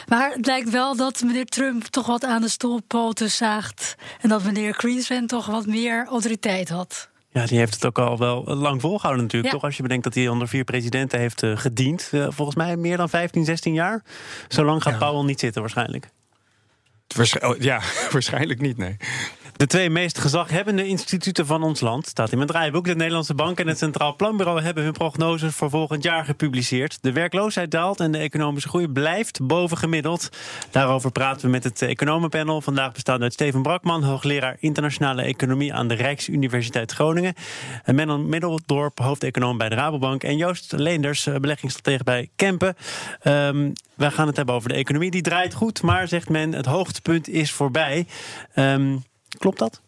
maar 0.08 0.32
het 0.32 0.46
lijkt 0.46 0.70
wel 0.70 0.96
dat 0.96 1.22
meneer 1.22 1.46
Trump 1.46 1.84
toch 1.84 2.06
wat 2.06 2.26
aan 2.26 2.42
de 2.42 2.50
stoelpoten 2.50 3.32
zaagt. 3.32 3.96
En 4.22 4.30
dat 4.30 4.44
meneer 4.44 4.74
Greenspan 4.74 5.26
toch 5.26 5.46
wat 5.46 5.66
meer 5.66 6.06
autoriteit 6.06 6.70
had. 6.70 7.10
Ja, 7.40 7.46
die 7.46 7.58
heeft 7.58 7.74
het 7.74 7.86
ook 7.86 8.00
al 8.00 8.18
wel 8.18 8.44
lang 8.44 8.82
volgehouden 8.82 9.24
natuurlijk. 9.24 9.54
Toch 9.54 9.64
als 9.64 9.76
je 9.76 9.82
bedenkt 9.82 10.04
dat 10.04 10.14
hij 10.14 10.28
onder 10.28 10.48
vier 10.48 10.64
presidenten 10.64 11.20
heeft 11.20 11.44
uh, 11.44 11.58
gediend. 11.58 12.10
Uh, 12.14 12.28
volgens 12.30 12.58
mij 12.58 12.78
meer 12.78 12.98
dan 12.98 13.10
15, 13.10 13.46
16 13.46 13.74
jaar. 13.74 14.04
Zo 14.48 14.66
lang 14.66 14.84
gaat 14.84 15.00
ja. 15.00 15.00
Powell 15.00 15.26
niet 15.26 15.40
zitten 15.40 15.62
waarschijnlijk. 15.62 16.10
Ja, 17.60 17.82
waarschijnlijk 18.12 18.62
niet, 18.62 18.78
nee. 18.78 18.98
De 19.58 19.68
twee 19.68 19.90
meest 19.90 20.20
gezaghebbende 20.20 20.88
instituten 20.88 21.46
van 21.46 21.64
ons 21.64 21.80
land, 21.80 22.08
staat 22.08 22.32
in 22.32 22.38
mijn 22.38 22.50
draaiboek. 22.50 22.86
De 22.86 22.96
Nederlandse 22.96 23.34
Bank 23.34 23.60
en 23.60 23.68
het 23.68 23.78
Centraal 23.78 24.16
Planbureau 24.16 24.62
hebben 24.62 24.84
hun 24.84 24.94
prognoses 24.94 25.56
voor 25.56 25.70
volgend 25.70 26.04
jaar 26.04 26.26
gepubliceerd. 26.26 26.98
De 27.02 27.12
werkloosheid 27.12 27.72
daalt 27.72 28.00
en 28.00 28.12
de 28.12 28.18
economische 28.18 28.70
groei 28.70 28.88
blijft 28.88 29.48
bovengemiddeld. 29.48 30.30
Daarover 30.72 31.12
praten 31.12 31.46
we 31.46 31.52
met 31.52 31.64
het 31.64 31.82
economenpanel. 31.82 32.62
Vandaag 32.62 32.92
bestaat 32.92 33.22
uit 33.22 33.34
Steven 33.34 33.62
Brakman, 33.62 34.04
hoogleraar 34.04 34.58
internationale 34.60 35.22
economie 35.22 35.74
aan 35.74 35.88
de 35.88 35.96
Rijksuniversiteit 35.96 36.92
Groningen. 36.92 37.34
En 37.84 37.96
Menno 37.96 38.18
Middeldorp, 38.18 39.00
hoofdeconoom 39.00 39.58
bij 39.58 39.70
de 39.70 39.76
Rabobank. 39.76 40.24
En 40.24 40.38
Joost 40.38 40.72
Leenders, 40.72 41.24
beleggingsstratege 41.24 42.04
bij 42.04 42.30
Kempen. 42.36 42.76
Um, 43.24 43.74
wij 43.96 44.12
gaan 44.12 44.28
het 44.28 44.36
hebben 44.36 44.56
over 44.56 44.70
de 44.70 44.76
economie. 44.76 45.12
Die 45.12 45.22
draait 45.22 45.54
goed, 45.54 45.82
maar 45.82 46.08
zegt 46.08 46.30
men, 46.30 46.54
het 46.54 46.66
hoogtepunt 46.66 47.30
is 47.30 47.52
voorbij. 47.52 48.08
Um, 48.56 49.04
Klopt 49.38 49.60
dat? 49.60 49.82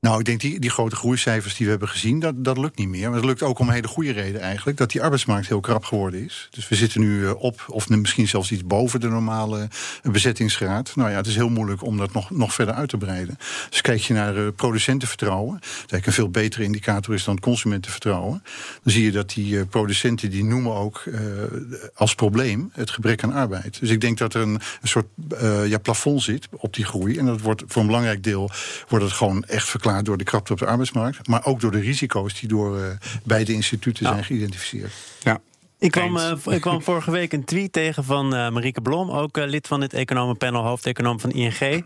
Nou, 0.00 0.18
ik 0.18 0.24
denk 0.24 0.40
die, 0.40 0.60
die 0.60 0.70
grote 0.70 0.96
groeicijfers 0.96 1.54
die 1.54 1.64
we 1.64 1.70
hebben 1.70 1.88
gezien, 1.88 2.18
dat, 2.18 2.44
dat 2.44 2.58
lukt 2.58 2.78
niet 2.78 2.88
meer. 2.88 3.10
Maar 3.10 3.18
dat 3.18 3.28
lukt 3.28 3.42
ook 3.42 3.58
om 3.58 3.70
hele 3.70 3.88
goede 3.88 4.12
reden 4.12 4.40
eigenlijk. 4.40 4.78
Dat 4.78 4.90
die 4.90 5.02
arbeidsmarkt 5.02 5.48
heel 5.48 5.60
krap 5.60 5.84
geworden 5.84 6.24
is. 6.24 6.48
Dus 6.50 6.68
we 6.68 6.74
zitten 6.74 7.00
nu 7.00 7.26
eh, 7.26 7.42
op, 7.42 7.64
of 7.66 7.88
misschien 7.88 8.28
zelfs 8.28 8.52
iets 8.52 8.64
boven 8.64 9.00
de 9.00 9.08
normale 9.08 9.68
eh, 10.02 10.12
bezettingsgraad. 10.12 10.96
Nou 10.96 11.10
ja, 11.10 11.16
het 11.16 11.26
is 11.26 11.34
heel 11.34 11.48
moeilijk 11.48 11.84
om 11.84 11.96
dat 11.96 12.12
nog, 12.12 12.30
nog 12.30 12.54
verder 12.54 12.74
uit 12.74 12.88
te 12.88 12.96
breiden. 12.96 13.38
Dus 13.70 13.80
kijk 13.80 14.00
je 14.00 14.14
naar 14.14 14.36
uh, 14.36 14.48
producentenvertrouwen, 14.56 15.58
dat 15.60 15.70
eigenlijk 15.70 16.06
een 16.06 16.12
veel 16.12 16.30
betere 16.30 16.62
indicator 16.62 17.14
is 17.14 17.24
dan 17.24 17.40
consumentenvertrouwen. 17.40 18.42
Dan 18.82 18.92
zie 18.92 19.04
je 19.04 19.10
dat 19.10 19.30
die 19.30 19.66
producenten 19.66 20.30
die 20.30 20.44
noemen 20.44 20.74
ook 20.74 21.04
als 21.94 22.14
probleem 22.14 22.70
het 22.72 22.90
gebrek 22.90 23.22
aan 23.22 23.32
arbeid. 23.32 23.80
Dus 23.80 23.90
ik 23.90 24.00
denk 24.00 24.18
dat 24.18 24.34
er 24.34 24.40
een, 24.40 24.60
een 24.80 24.88
soort 24.88 25.06
ja, 25.66 25.78
plafond 25.78 26.22
zit 26.22 26.48
op 26.50 26.74
die 26.74 26.84
groei. 26.84 27.18
En 27.18 27.26
dat 27.26 27.40
wordt 27.40 27.62
voor 27.66 27.80
een 27.80 27.86
belangrijk 27.86 28.22
deel 28.22 28.50
wordt 28.88 29.04
het 29.04 29.14
gewoon 29.14 29.44
echt 29.44 29.68
verklaard 29.68 29.89
door 30.02 30.16
de 30.16 30.24
krapte 30.24 30.52
op 30.52 30.58
de 30.58 30.66
arbeidsmarkt, 30.66 31.28
maar 31.28 31.44
ook 31.44 31.60
door 31.60 31.70
de 31.70 31.80
risico's 31.80 32.40
die 32.40 32.48
door 32.48 32.78
uh, 32.78 32.84
beide 33.24 33.52
instituten 33.52 34.06
zijn 34.06 34.24
geïdentificeerd. 34.24 34.92
Ja. 35.22 35.40
Ik 35.80 35.90
kwam, 35.90 36.16
uh, 36.16 36.32
ik 36.44 36.60
kwam 36.60 36.82
vorige 36.90 37.10
week 37.10 37.32
een 37.32 37.44
tweet 37.44 37.72
tegen 37.72 38.04
van 38.04 38.34
uh, 38.34 38.50
Marieke 38.50 38.80
Blom, 38.80 39.10
ook 39.10 39.36
uh, 39.36 39.44
lid 39.46 39.66
van 39.66 39.80
het 39.80 39.92
economenpanel, 39.92 40.64
hoofdeconoom 40.64 41.20
van 41.20 41.30
ING. 41.30 41.60
Ik 41.60 41.84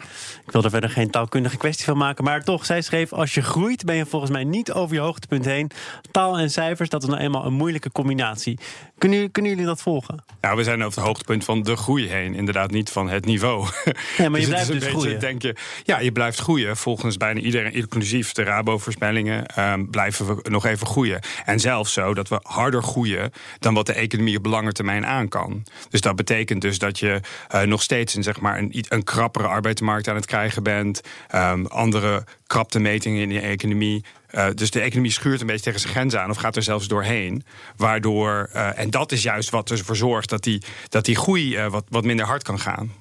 wil 0.50 0.62
er 0.62 0.70
verder 0.70 0.90
geen 0.90 1.10
taalkundige 1.10 1.56
kwestie 1.56 1.84
van 1.84 1.96
maken, 1.96 2.24
maar 2.24 2.44
toch, 2.44 2.66
zij 2.66 2.82
schreef: 2.82 3.12
Als 3.12 3.34
je 3.34 3.42
groeit, 3.42 3.84
ben 3.84 3.96
je 3.96 4.06
volgens 4.06 4.30
mij 4.30 4.44
niet 4.44 4.72
over 4.72 4.94
je 4.94 5.00
hoogtepunt 5.00 5.44
heen. 5.44 5.70
Taal 6.10 6.38
en 6.38 6.50
cijfers, 6.50 6.88
dat 6.88 7.02
is 7.02 7.08
nou 7.08 7.20
eenmaal 7.20 7.44
een 7.44 7.52
moeilijke 7.52 7.92
combinatie. 7.92 8.58
Kunnen, 8.98 9.30
kunnen 9.30 9.50
jullie 9.50 9.66
dat 9.66 9.82
volgen? 9.82 10.24
Nou, 10.40 10.56
we 10.56 10.64
zijn 10.64 10.84
over 10.84 10.98
het 10.98 11.06
hoogtepunt 11.06 11.44
van 11.44 11.62
de 11.62 11.76
groei 11.76 12.08
heen, 12.08 12.34
inderdaad 12.34 12.70
niet 12.70 12.90
van 12.90 13.08
het 13.08 13.24
niveau. 13.24 13.68
Ja, 14.16 14.28
maar 14.28 14.40
je 14.40 14.46
dus 14.46 14.54
blijft 14.54 14.72
dus 14.72 14.84
groeien. 14.84 15.20
Denk 15.20 15.42
je, 15.42 15.56
ja, 15.84 15.98
je 15.98 16.12
blijft 16.12 16.38
groeien. 16.38 16.76
Volgens 16.76 17.16
bijna 17.16 17.40
iedereen, 17.40 17.72
inclusief 17.72 18.32
de 18.32 18.42
Rabo-voorspellingen, 18.42 19.60
um, 19.60 19.90
blijven 19.90 20.26
we 20.26 20.50
nog 20.50 20.66
even 20.66 20.86
groeien. 20.86 21.20
En 21.44 21.60
zelfs 21.60 21.92
zo 21.92 22.14
dat 22.14 22.28
we 22.28 22.40
harder 22.42 22.82
groeien 22.82 23.32
dan 23.58 23.74
wat 23.74 23.83
de 23.86 23.92
economie 23.92 24.36
op 24.36 24.46
lange 24.46 24.72
termijn 24.72 25.06
aan 25.06 25.28
kan. 25.28 25.64
Dus 25.90 26.00
dat 26.00 26.16
betekent 26.16 26.60
dus 26.60 26.78
dat 26.78 26.98
je 26.98 27.20
uh, 27.54 27.62
nog 27.62 27.82
steeds 27.82 28.14
een, 28.14 28.22
zeg 28.22 28.40
maar, 28.40 28.58
een, 28.58 28.84
een 28.88 29.04
krappere 29.04 29.46
arbeidsmarkt 29.46 30.08
aan 30.08 30.14
het 30.14 30.26
krijgen 30.26 30.62
bent. 30.62 31.00
Um, 31.34 31.66
andere 31.66 32.24
krapte 32.46 32.78
metingen 32.78 33.22
in 33.22 33.28
de 33.28 33.40
economie. 33.40 34.04
Uh, 34.30 34.46
dus 34.54 34.70
de 34.70 34.80
economie 34.80 35.12
schuurt 35.12 35.40
een 35.40 35.46
beetje 35.46 35.64
tegen 35.64 35.80
zijn 35.80 35.92
grens 35.92 36.16
aan 36.16 36.30
of 36.30 36.36
gaat 36.36 36.56
er 36.56 36.62
zelfs 36.62 36.88
doorheen. 36.88 37.44
Waardoor, 37.76 38.50
uh, 38.54 38.78
en 38.78 38.90
dat 38.90 39.12
is 39.12 39.22
juist 39.22 39.50
wat 39.50 39.70
ervoor 39.70 39.96
zorgt 39.96 40.28
dat 40.28 40.42
die, 40.42 40.62
dat 40.88 41.04
die 41.04 41.16
groei 41.16 41.68
wat, 41.68 41.84
wat 41.88 42.04
minder 42.04 42.26
hard 42.26 42.42
kan 42.42 42.60
gaan. 42.60 42.92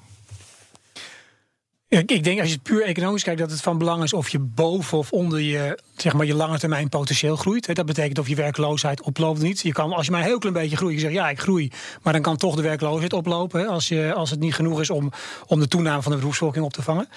Ik 2.01 2.23
denk 2.23 2.39
als 2.39 2.47
je 2.47 2.53
het 2.53 2.63
puur 2.63 2.83
economisch 2.83 3.23
kijkt, 3.23 3.39
dat 3.39 3.51
het 3.51 3.61
van 3.61 3.77
belang 3.77 4.03
is 4.03 4.13
of 4.13 4.29
je 4.29 4.39
boven 4.39 4.97
of 4.97 5.11
onder 5.11 5.39
je, 5.39 5.79
zeg 6.03 6.13
maar, 6.13 6.25
je 6.25 6.35
lange 6.35 6.59
termijn 6.59 6.89
potentieel 6.89 7.35
groeit. 7.35 7.75
Dat 7.75 7.85
betekent 7.85 8.19
of 8.19 8.27
je 8.27 8.35
werkloosheid 8.35 9.01
oploopt 9.01 9.41
niet. 9.41 9.61
Je 9.61 9.71
kan, 9.71 9.93
als 9.93 10.05
je 10.05 10.11
maar 10.11 10.21
een 10.21 10.27
heel 10.27 10.37
klein 10.37 10.55
beetje 10.55 10.77
groeit, 10.77 10.93
je 10.93 10.99
zegt 10.99 11.13
ja, 11.13 11.29
ik 11.29 11.39
groei. 11.39 11.71
Maar 12.01 12.13
dan 12.13 12.21
kan 12.21 12.37
toch 12.37 12.55
de 12.55 12.61
werkloosheid 12.61 13.13
oplopen. 13.13 13.67
Als, 13.67 13.87
je, 13.87 14.13
als 14.13 14.29
het 14.29 14.39
niet 14.39 14.53
genoeg 14.53 14.79
is 14.79 14.89
om, 14.89 15.11
om 15.47 15.59
de 15.59 15.67
toename 15.67 16.01
van 16.01 16.11
de 16.11 16.17
beroepsvolking 16.17 16.65
op 16.65 16.73
te 16.73 16.81
vangen. 16.81 17.07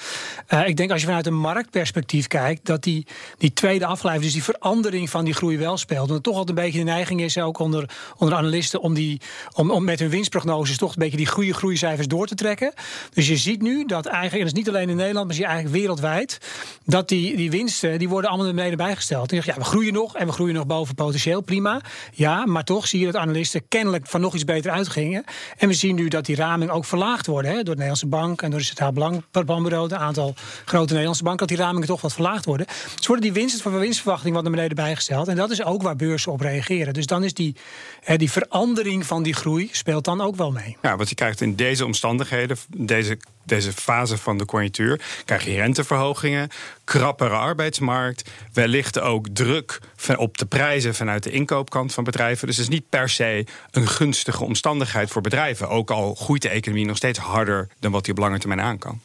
Uh, 0.49 0.69
ik 0.69 0.76
denk 0.76 0.90
als 0.90 1.00
je 1.00 1.07
vanuit 1.07 1.26
een 1.26 1.38
marktperspectief 1.38 2.26
kijkt, 2.26 2.66
dat 2.66 2.83
die, 2.83 3.07
die 3.38 3.52
tweede 3.52 3.87
afgeleid, 3.87 4.23
dus 4.23 4.33
die 4.33 4.43
verandering 4.43 5.11
van 5.11 5.25
die 5.25 5.35
groei 5.35 5.59
wel 5.59 5.76
speelt. 5.76 6.09
Want 6.09 6.23
toch 6.23 6.37
altijd 6.37 6.59
een 6.59 6.64
beetje 6.64 6.78
de 6.78 6.85
neiging 6.85 7.23
is, 7.23 7.38
ook 7.38 7.59
onder, 7.59 7.90
onder 8.16 8.38
analisten, 8.38 8.81
om, 8.81 8.95
die, 8.95 9.21
om, 9.52 9.71
om 9.71 9.85
met 9.85 9.99
hun 9.99 10.11
winstprognoses 10.11 10.76
toch 10.76 10.90
een 10.90 10.99
beetje 10.99 11.16
die 11.16 11.26
goede 11.26 11.55
groeicijfers 11.55 12.07
door 12.07 12.26
te 12.26 12.35
trekken. 12.35 12.73
Dus 13.14 13.28
je 13.28 13.37
ziet 13.37 13.62
nu 13.62 13.85
dat 13.85 14.07
eigenlijk, 14.07 14.33
en 14.33 14.38
dat 14.38 14.49
is 14.49 14.52
niet 14.52 14.66
niet 14.66 14.75
alleen 14.75 14.88
in 14.88 14.97
Nederland, 14.97 15.26
maar 15.26 15.35
zie 15.35 15.45
je 15.45 15.50
eigenlijk 15.50 15.81
wereldwijd, 15.81 16.38
dat 16.85 17.09
die, 17.09 17.37
die 17.37 17.50
winsten 17.50 17.99
die 17.99 18.09
worden 18.09 18.31
allemaal 18.31 18.47
naar 18.47 18.55
beneden 18.55 18.75
bijgesteld. 18.76 19.30
Zegt, 19.30 19.47
ja, 19.47 19.54
we 19.54 19.64
groeien 19.64 19.92
nog 19.92 20.16
en 20.16 20.26
we 20.26 20.33
groeien 20.33 20.54
nog 20.54 20.66
boven 20.66 20.95
potentieel, 20.95 21.40
prima. 21.40 21.80
Ja, 22.12 22.47
maar 22.47 22.64
toch 22.64 22.87
zie 22.87 23.00
je 23.00 23.06
dat 23.06 23.16
analisten 23.16 23.68
kennelijk 23.68 24.06
van 24.06 24.21
nog 24.21 24.35
iets 24.35 24.45
beter 24.45 24.71
uitgingen. 24.71 25.25
En 25.56 25.68
we 25.68 25.75
zien 25.75 25.95
nu 25.95 26.09
dat 26.09 26.26
die 26.26 26.37
raming 26.37 26.71
ook 26.71 26.85
verlaagd 26.85 27.26
worden 27.26 27.50
hè, 27.50 27.56
door 27.56 27.64
de 27.64 27.71
Nederlandse 27.71 28.06
Bank 28.06 28.42
en 28.42 28.50
door 28.50 28.59
het 28.59 28.68
Centraal 28.68 29.21
Planbureau, 29.45 29.90
een 29.90 29.97
aantal 29.97 30.35
grote 30.64 30.88
Nederlandse 30.88 31.23
banken, 31.23 31.47
dat 31.47 31.56
die 31.56 31.66
ramingen 31.66 31.88
toch 31.88 32.00
wat 32.00 32.12
verlaagd 32.12 32.45
worden. 32.45 32.66
Dus 32.97 33.06
worden 33.06 33.33
die 33.33 33.49
van 33.49 33.78
winstverwachting 33.78 34.35
wat 34.35 34.42
naar 34.42 34.52
beneden 34.52 34.76
bijgesteld. 34.76 35.28
En 35.28 35.37
dat 35.37 35.50
is 35.50 35.64
ook 35.64 35.83
waar 35.83 35.97
beurzen 35.97 36.33
op 36.33 36.40
reageren. 36.40 36.95
Dus 36.95 37.06
dan 37.06 37.25
is 37.25 37.35
die, 37.35 37.56
hè, 38.00 38.16
die 38.16 38.30
verandering 38.30 39.06
van 39.06 39.23
die 39.23 39.35
groei 39.35 39.68
speelt 39.73 40.04
dan 40.04 40.21
ook 40.21 40.37
wel 40.37 40.50
mee. 40.50 40.76
Ja, 40.83 40.97
wat 40.97 41.09
je 41.09 41.14
krijgt 41.14 41.40
in 41.40 41.54
deze 41.54 41.85
omstandigheden, 41.85 42.56
deze 42.76 43.18
deze 43.47 43.73
fase 43.73 44.19
van 44.19 44.38
de 44.38 44.45
conjunctuur 44.45 45.00
krijg 45.25 45.45
je 45.45 45.55
renteverhogingen, 45.55 46.49
krappere 46.85 47.35
arbeidsmarkt, 47.35 48.31
wellicht 48.53 49.00
ook 49.00 49.29
druk 49.29 49.81
op 50.17 50.38
de 50.38 50.47
prijzen 50.47 50.95
vanuit 50.95 51.23
de 51.23 51.31
inkoopkant 51.31 51.95
van 51.95 52.05
bedrijven. 52.05 52.47
Dus 52.47 52.57
het 52.57 52.67
is 52.67 52.73
niet 52.73 52.88
per 52.88 53.09
se 53.09 53.47
een 53.71 53.88
gunstige 53.88 54.45
omstandigheid 54.45 55.11
voor 55.11 55.23
bedrijven. 55.23 55.69
Ook 55.69 55.91
al 55.91 56.15
groeit 56.15 56.43
de 56.43 56.49
economie 56.49 56.87
nog 56.87 56.97
steeds 56.97 57.19
harder 57.19 57.69
dan 57.81 57.93
wat 57.93 58.05
die 58.05 58.15
op 58.15 58.21
lange 58.21 58.38
termijn 58.38 58.61
aan 58.61 58.79
kan. 58.79 59.00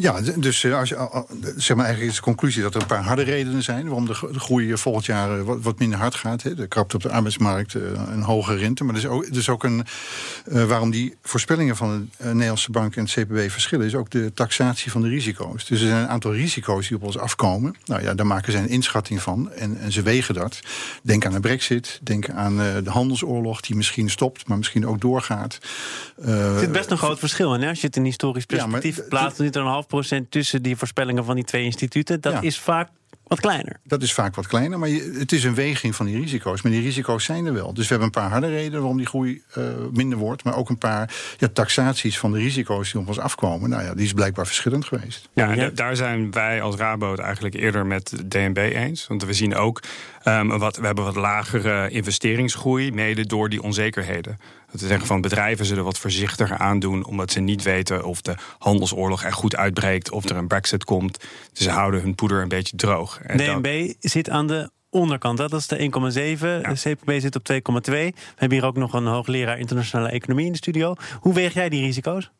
Ja, 0.00 0.20
dus 0.36 0.64
eh, 0.64 0.78
als 0.78 0.88
je, 0.88 1.24
zeg 1.56 1.76
maar 1.76 1.84
eigenlijk 1.84 2.14
is 2.14 2.18
de 2.18 2.24
conclusie 2.24 2.62
dat 2.62 2.74
er 2.74 2.80
een 2.80 2.86
paar 2.86 3.02
harde 3.02 3.22
redenen 3.22 3.62
zijn 3.62 3.84
waarom 3.84 4.06
de 4.06 4.14
groei 4.14 4.76
volgend 4.76 5.06
jaar 5.06 5.38
eh, 5.38 5.44
wat, 5.44 5.78
minder 5.78 5.98
hard 5.98 6.14
gaat. 6.14 6.42
Hè. 6.42 6.54
De 6.54 6.66
krapte 6.66 6.96
op 6.96 7.02
de 7.02 7.10
arbeidsmarkt, 7.10 7.74
eh, 7.74 7.82
een 8.12 8.22
hoge 8.22 8.56
rente. 8.56 8.84
Maar 8.84 8.94
er 8.94 9.00
is 9.00 9.06
ook, 9.06 9.24
is 9.24 9.48
ook 9.48 9.64
een. 9.64 9.84
Waarom 10.44 10.90
die 10.90 11.16
voorspellingen 11.22 11.76
van 11.76 12.10
de 12.18 12.24
Nederlandse 12.24 12.70
Bank 12.70 12.96
en 12.96 13.02
het 13.02 13.12
CPB 13.12 13.50
verschillen, 13.50 13.86
is 13.86 13.94
ook 13.94 14.10
de 14.10 14.32
taxatie 14.34 14.90
van 14.90 15.02
de 15.02 15.08
risico's. 15.08 15.64
Dus 15.64 15.80
er 15.80 15.86
zijn 15.86 16.02
een 16.02 16.08
aantal 16.08 16.32
risico's 16.32 16.88
die 16.88 16.96
op 16.96 17.02
ons 17.02 17.18
afkomen. 17.18 17.74
Nou 17.84 18.02
ja, 18.02 18.14
daar 18.14 18.26
maken 18.26 18.52
zij 18.52 18.60
een 18.60 18.68
inschatting 18.68 19.22
van 19.22 19.52
en, 19.52 19.78
en 19.80 19.92
ze 19.92 20.02
wegen 20.02 20.34
dat. 20.34 20.60
Denk 21.02 21.26
aan 21.26 21.32
de 21.32 21.40
Brexit, 21.40 22.00
denk 22.02 22.30
aan 22.30 22.56
de 22.56 22.90
handelsoorlog 22.90 23.60
die 23.60 23.76
misschien 23.76 24.10
stopt, 24.10 24.48
maar 24.48 24.58
misschien 24.58 24.86
ook 24.86 25.00
doorgaat. 25.00 25.58
er 26.24 26.58
zit 26.58 26.72
best 26.72 26.90
een 26.90 26.98
groot 26.98 27.18
verschil 27.18 27.54
in. 27.54 27.60
Hè? 27.60 27.68
Als 27.68 27.80
je 27.80 27.86
het 27.86 27.96
in 27.96 28.04
historisch 28.04 28.44
perspectief 28.44 28.96
ja, 28.96 29.02
plaatst, 29.08 29.36
zit 29.36 29.56
er 29.56 29.62
een 29.62 29.68
half 29.68 29.86
procent 29.86 30.30
tussen 30.30 30.62
die 30.62 30.76
voorspellingen 30.76 31.24
van 31.24 31.34
die 31.34 31.44
twee 31.44 31.64
instituten. 31.64 32.20
Dat 32.20 32.42
is 32.42 32.58
vaak 32.58 32.88
Wat 33.30 33.40
kleiner. 33.40 33.80
Dat 33.84 34.02
is 34.02 34.12
vaak 34.12 34.34
wat 34.34 34.46
kleiner, 34.46 34.78
maar 34.78 34.88
het 35.18 35.32
is 35.32 35.44
een 35.44 35.54
weging 35.54 35.96
van 35.96 36.06
die 36.06 36.20
risico's. 36.20 36.62
Maar 36.62 36.72
die 36.72 36.80
risico's 36.80 37.24
zijn 37.24 37.46
er 37.46 37.52
wel. 37.52 37.74
Dus 37.74 37.82
we 37.82 37.88
hebben 37.88 38.06
een 38.06 38.22
paar 38.22 38.30
harde 38.30 38.48
redenen 38.48 38.78
waarom 38.78 38.96
die 38.96 39.06
groei 39.06 39.42
uh, 39.58 39.64
minder 39.92 40.18
wordt. 40.18 40.44
Maar 40.44 40.56
ook 40.56 40.68
een 40.68 40.78
paar 40.78 41.14
ja, 41.38 41.48
taxaties 41.52 42.18
van 42.18 42.32
de 42.32 42.38
risico's 42.38 42.92
die 42.92 43.00
op 43.00 43.08
ons 43.08 43.18
afkomen. 43.18 43.70
Nou 43.70 43.82
ja, 43.82 43.94
die 43.94 44.04
is 44.04 44.12
blijkbaar 44.12 44.46
verschillend 44.46 44.84
geweest. 44.84 45.28
Ja, 45.34 45.70
daar 45.74 45.96
zijn 45.96 46.30
wij 46.30 46.62
als 46.62 46.76
Rabo 46.76 47.14
eigenlijk 47.14 47.54
eerder 47.54 47.86
met 47.86 48.12
DNB 48.28 48.56
eens. 48.56 49.06
Want 49.06 49.24
we 49.24 49.32
zien 49.32 49.54
ook 49.54 49.82
um, 50.24 50.58
wat, 50.58 50.76
we 50.76 50.86
hebben 50.86 51.04
wat 51.04 51.16
lagere 51.16 51.90
investeringsgroei, 51.90 52.92
mede 52.92 53.26
door 53.26 53.48
die 53.48 53.62
onzekerheden. 53.62 54.38
Dat 54.70 54.80
we 54.80 54.86
zeggen 54.86 55.06
van 55.06 55.20
bedrijven 55.20 55.66
zullen 55.66 55.84
wat 55.84 55.98
voorzichtiger 55.98 56.58
aandoen, 56.58 57.04
omdat 57.06 57.32
ze 57.32 57.40
niet 57.40 57.62
weten 57.62 58.04
of 58.04 58.20
de 58.20 58.34
handelsoorlog 58.58 59.24
er 59.24 59.32
goed 59.32 59.56
uitbreekt, 59.56 60.10
of 60.10 60.28
er 60.28 60.36
een 60.36 60.46
brexit 60.46 60.84
komt. 60.84 61.18
Dus 61.52 61.62
ze 61.62 61.70
houden 61.70 62.00
hun 62.00 62.14
poeder 62.14 62.42
een 62.42 62.48
beetje 62.48 62.76
droog. 62.76 63.20
En 63.22 63.36
DNB 63.36 63.92
zit 64.00 64.30
aan 64.30 64.46
de 64.46 64.70
onderkant. 64.90 65.38
Dat 65.38 65.52
is 65.52 65.66
de 65.66 65.78
1,7. 65.78 65.88
De 66.40 66.94
CPB 66.94 67.20
zit 67.20 67.36
op 67.36 67.52
2,2. 67.52 67.58
We 67.90 68.12
hebben 68.36 68.58
hier 68.58 68.66
ook 68.66 68.76
nog 68.76 68.92
een 68.92 69.06
hoogleraar 69.06 69.58
internationale 69.58 70.10
economie 70.10 70.46
in 70.46 70.52
de 70.52 70.58
studio. 70.58 70.94
Hoe 71.20 71.34
weeg 71.34 71.54
jij 71.54 71.68
die 71.68 71.80
risico's? 71.80 72.30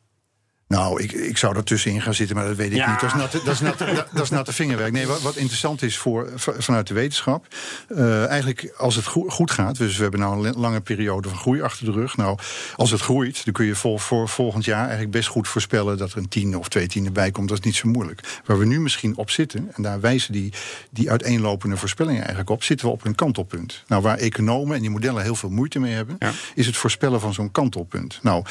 Nou, 0.71 1.01
ik, 1.01 1.11
ik 1.11 1.37
zou 1.37 1.55
er 1.55 1.63
tussenin 1.63 2.01
gaan 2.01 2.13
zitten, 2.13 2.35
maar 2.35 2.45
dat 2.45 2.55
weet 2.55 2.71
ik 2.71 2.87
niet. 2.87 2.99
Dat 2.99 3.03
is, 3.03 3.13
natte, 3.13 3.41
dat, 3.43 3.53
is 3.53 3.59
natte, 3.59 4.05
dat 4.13 4.23
is 4.23 4.29
natte 4.29 4.53
vingerwerk. 4.53 4.91
Nee, 4.91 5.07
wat, 5.07 5.21
wat 5.21 5.35
interessant 5.35 5.81
is 5.81 5.97
voor, 5.97 6.29
vanuit 6.35 6.87
de 6.87 6.93
wetenschap. 6.93 7.47
Uh, 7.89 8.25
eigenlijk, 8.25 8.73
als 8.77 8.95
het 8.95 9.05
goed 9.05 9.51
gaat. 9.51 9.77
Dus 9.77 9.95
we 9.95 10.01
hebben 10.01 10.19
nou 10.19 10.47
een 10.47 10.53
lange 10.57 10.81
periode 10.81 11.29
van 11.29 11.37
groei 11.37 11.61
achter 11.61 11.85
de 11.85 11.91
rug. 11.91 12.17
Nou, 12.17 12.37
als 12.75 12.91
het 12.91 13.01
groeit, 13.01 13.45
dan 13.45 13.53
kun 13.53 13.65
je 13.65 13.75
voor, 13.75 13.99
voor 13.99 14.29
volgend 14.29 14.65
jaar 14.65 14.81
eigenlijk 14.81 15.11
best 15.11 15.27
goed 15.27 15.47
voorspellen 15.47 15.97
dat 15.97 16.11
er 16.11 16.17
een 16.17 16.27
tien 16.27 16.57
of 16.57 16.69
twee 16.69 16.87
tienden 16.87 17.13
bij 17.13 17.31
komt. 17.31 17.49
Dat 17.49 17.57
is 17.57 17.63
niet 17.63 17.75
zo 17.75 17.87
moeilijk. 17.87 18.41
Waar 18.45 18.59
we 18.59 18.65
nu 18.65 18.79
misschien 18.79 19.17
op 19.17 19.29
zitten, 19.29 19.71
en 19.73 19.83
daar 19.83 19.99
wijzen 19.99 20.33
die, 20.33 20.53
die 20.91 21.09
uiteenlopende 21.09 21.77
voorspellingen 21.77 22.19
eigenlijk 22.19 22.49
op, 22.49 22.63
zitten 22.63 22.85
we 22.87 22.91
op 22.91 23.05
een 23.05 23.15
kantelpunt. 23.15 23.83
Nou, 23.87 24.01
waar 24.01 24.17
economen 24.17 24.75
en 24.75 24.81
die 24.81 24.89
modellen 24.89 25.23
heel 25.23 25.35
veel 25.35 25.49
moeite 25.49 25.79
mee 25.79 25.93
hebben, 25.93 26.17
is 26.55 26.65
het 26.65 26.77
voorspellen 26.77 27.19
van 27.19 27.33
zo'n 27.33 27.51
kantelpunt. 27.51 28.19
Nou, 28.21 28.43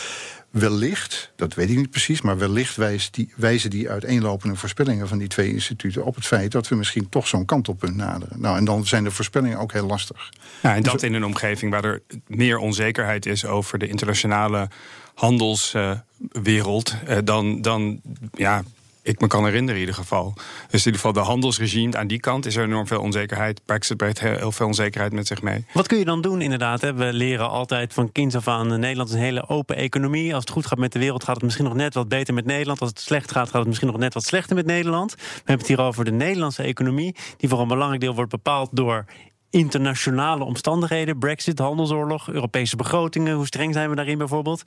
wellicht, 0.51 1.33
dat 1.37 1.55
weet 1.55 1.71
ik 1.71 1.77
niet 1.77 1.91
precies, 1.91 2.21
maar 2.21 2.39
wellicht 2.39 2.77
wijzen 2.77 3.13
die, 3.13 3.33
wijzen 3.37 3.71
die 3.71 3.91
uiteenlopende 3.91 4.57
voorspellingen 4.57 5.09
van 5.09 5.19
die 5.19 5.29
twee 5.29 5.53
instituten 5.53 6.05
op 6.05 6.15
het 6.15 6.27
feit 6.27 6.53
dat 6.53 6.69
we 6.69 6.75
misschien 6.75 7.09
toch 7.09 7.29
zo'n 7.29 7.45
kantelpunt 7.45 7.97
naderen. 7.97 8.41
Nou, 8.41 8.57
en 8.57 8.65
dan 8.65 8.87
zijn 8.87 9.05
de 9.05 9.11
voorspellingen 9.11 9.59
ook 9.59 9.73
heel 9.73 9.87
lastig. 9.87 10.33
Ja, 10.63 10.75
en 10.75 10.83
dus 10.83 10.93
dat 10.93 11.03
in 11.03 11.15
een 11.15 11.25
omgeving 11.25 11.73
waar 11.73 11.85
er 11.85 12.03
meer 12.27 12.59
onzekerheid 12.59 13.27
is 13.27 13.45
over 13.45 13.79
de 13.79 13.89
internationale 13.89 14.69
handelswereld, 15.15 16.95
uh, 17.09 17.19
dan, 17.25 17.63
dan 17.63 18.01
ja, 18.33 18.63
ik 19.03 19.21
me 19.21 19.27
kan 19.27 19.45
herinneren 19.45 19.75
in 19.75 19.81
ieder 19.81 19.95
geval. 19.95 20.33
Dus 20.71 20.81
in 20.81 20.93
ieder 20.93 20.93
geval 20.93 21.13
de 21.13 21.21
handelsregime 21.21 21.97
aan 21.97 22.07
die 22.07 22.21
kant 22.21 22.47
is 22.47 22.57
er 22.57 22.65
enorm 22.65 22.87
veel 22.87 23.01
onzekerheid. 23.01 23.61
Brexit 23.65 23.97
brengt 23.97 24.21
heel 24.21 24.53
veel 24.53 24.67
onzekerheid 24.67 25.13
met 25.13 25.27
zich 25.27 25.43
mee. 25.43 25.65
Wat 25.73 25.87
kun 25.87 25.99
je 25.99 26.05
dan 26.05 26.21
doen 26.21 26.41
inderdaad? 26.41 26.81
We 26.81 27.13
leren 27.13 27.51
altijd 27.51 27.95
van 27.95 28.13
kinds 28.13 28.35
af 28.35 28.49
aan... 28.49 28.81
Nederland 28.81 29.09
is 29.09 29.15
een 29.15 29.21
hele 29.21 29.49
open 29.49 29.77
economie. 29.77 30.35
Als 30.35 30.45
het 30.45 30.53
goed 30.53 30.67
gaat 30.67 30.79
met 30.79 30.93
de 30.93 30.99
wereld 30.99 31.25
gaat 31.25 31.35
het 31.35 31.45
misschien 31.45 31.65
nog 31.65 31.75
net 31.75 31.95
wat 31.95 32.09
beter 32.09 32.35
met 32.35 32.45
Nederland. 32.45 32.81
Als 32.81 32.89
het 32.89 33.01
slecht 33.01 33.31
gaat 33.33 33.49
gaat 33.49 33.59
het 33.59 33.67
misschien 33.67 33.89
nog 33.89 33.99
net 33.99 34.15
wat 34.15 34.25
slechter 34.25 34.57
met 34.57 34.67
Nederland. 34.67 35.15
We 35.15 35.23
hebben 35.35 35.59
het 35.59 35.67
hier 35.67 35.81
over 35.81 36.05
de 36.05 36.13
Nederlandse 36.13 36.63
economie... 36.63 37.17
die 37.37 37.49
voor 37.49 37.61
een 37.61 37.69
belangrijk 37.69 38.01
deel 38.01 38.15
wordt 38.15 38.31
bepaald 38.31 38.69
door 38.73 39.05
internationale 39.51 40.45
omstandigheden, 40.45 41.19
Brexit, 41.19 41.59
handelsoorlog, 41.59 42.29
Europese 42.29 42.77
begrotingen, 42.77 43.35
hoe 43.35 43.47
streng 43.47 43.75
zijn 43.75 43.91
we 43.91 43.97
daarin 43.97 44.19
bijvoorbeeld? 44.19 44.63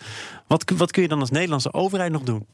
Wat, 0.48 0.72
wat 0.78 0.92
kun 0.92 1.02
je 1.02 1.08
dan 1.08 1.20
als 1.20 1.30
Nederlandse 1.30 1.74
overheid 1.74 2.12
nog 2.12 2.22
doen? 2.22 2.46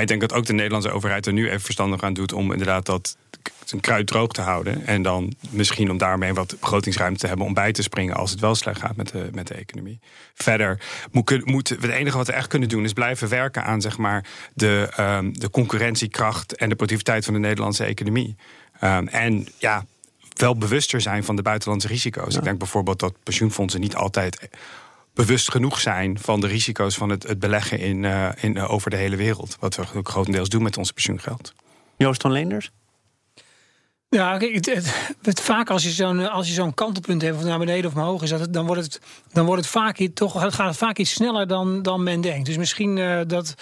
Ik 0.00 0.08
denk 0.08 0.20
dat 0.20 0.32
ook 0.32 0.46
de 0.46 0.52
Nederlandse 0.52 0.90
overheid 0.90 1.26
er 1.26 1.32
nu 1.32 1.46
even 1.46 1.60
verstandig 1.60 2.02
aan 2.02 2.14
doet 2.14 2.32
om 2.32 2.52
inderdaad 2.52 2.86
dat 2.86 3.16
zijn 3.64 3.80
kruid 3.80 4.06
droog 4.06 4.32
te 4.32 4.40
houden. 4.40 4.86
En 4.86 5.02
dan 5.02 5.34
misschien 5.50 5.90
om 5.90 5.98
daarmee 5.98 6.34
wat 6.34 6.56
begrotingsruimte 6.60 7.20
te 7.20 7.26
hebben 7.26 7.46
om 7.46 7.54
bij 7.54 7.72
te 7.72 7.82
springen 7.82 8.14
als 8.14 8.30
het 8.30 8.40
wel 8.40 8.54
slecht 8.54 8.80
gaat 8.80 8.96
met 8.96 9.08
de, 9.08 9.28
met 9.32 9.46
de 9.46 9.54
economie. 9.54 10.00
Verder 10.34 10.80
moet, 11.10 11.44
moet 11.44 11.68
het 11.68 11.84
enige 11.84 12.16
wat 12.16 12.26
we 12.26 12.32
echt 12.32 12.48
kunnen 12.48 12.68
doen 12.68 12.84
is 12.84 12.92
blijven 12.92 13.28
werken 13.28 13.64
aan 13.64 13.80
zeg 13.80 13.98
maar, 13.98 14.24
de, 14.54 14.88
um, 15.00 15.38
de 15.38 15.50
concurrentiekracht 15.50 16.56
en 16.56 16.68
de 16.68 16.74
productiviteit 16.74 17.24
van 17.24 17.34
de 17.34 17.40
Nederlandse 17.40 17.84
economie. 17.84 18.36
Um, 18.84 19.08
en 19.08 19.46
ja, 19.58 19.84
wel 20.34 20.56
bewuster 20.56 21.00
zijn 21.00 21.24
van 21.24 21.36
de 21.36 21.42
buitenlandse 21.42 21.88
risico's. 21.88 22.36
Ik 22.36 22.44
denk 22.44 22.58
bijvoorbeeld 22.58 22.98
dat 22.98 23.14
pensioenfondsen 23.22 23.80
niet 23.80 23.94
altijd 23.94 24.48
bewust 25.16 25.50
genoeg 25.50 25.80
zijn 25.80 26.18
van 26.18 26.40
de 26.40 26.46
risico's 26.46 26.96
van 26.96 27.08
het, 27.08 27.22
het 27.22 27.38
beleggen 27.38 27.78
in, 27.78 28.02
uh, 28.02 28.28
in, 28.40 28.56
uh, 28.56 28.72
over 28.72 28.90
de 28.90 28.96
hele 28.96 29.16
wereld. 29.16 29.56
Wat 29.60 29.76
we 29.76 29.84
ook 29.94 30.08
grotendeels 30.08 30.48
doen 30.48 30.62
met 30.62 30.76
ons 30.76 30.92
pensioengeld. 30.92 31.54
Joost 31.96 32.22
van 32.22 32.32
Leenders? 32.32 32.70
Ja, 34.08 34.38
het, 34.38 35.16
het, 35.22 35.40
vaak 35.40 35.70
als 35.70 35.82
je 35.82 35.90
zo'n 35.90 36.30
als 36.30 36.54
je 36.54 36.74
kantelpunt 36.74 37.22
hebt, 37.22 37.36
of 37.36 37.44
naar 37.44 37.58
beneden 37.58 37.90
of 37.90 37.96
omhoog 37.96 38.22
is, 38.22 38.30
dat 38.30 38.52
dan 38.52 38.66
wordt 38.66 38.82
het, 38.82 39.00
dan 39.32 39.46
wordt 39.46 39.62
het 39.62 39.70
vaak 39.70 40.08
toch 40.14 40.32
gaat 40.54 40.68
het 40.68 40.76
vaak 40.76 40.98
iets 40.98 41.10
sneller 41.10 41.46
dan, 41.46 41.82
dan 41.82 42.02
men 42.02 42.20
denkt. 42.20 42.46
Dus 42.46 42.56
misschien 42.56 42.96
uh, 42.96 43.20
dat, 43.26 43.54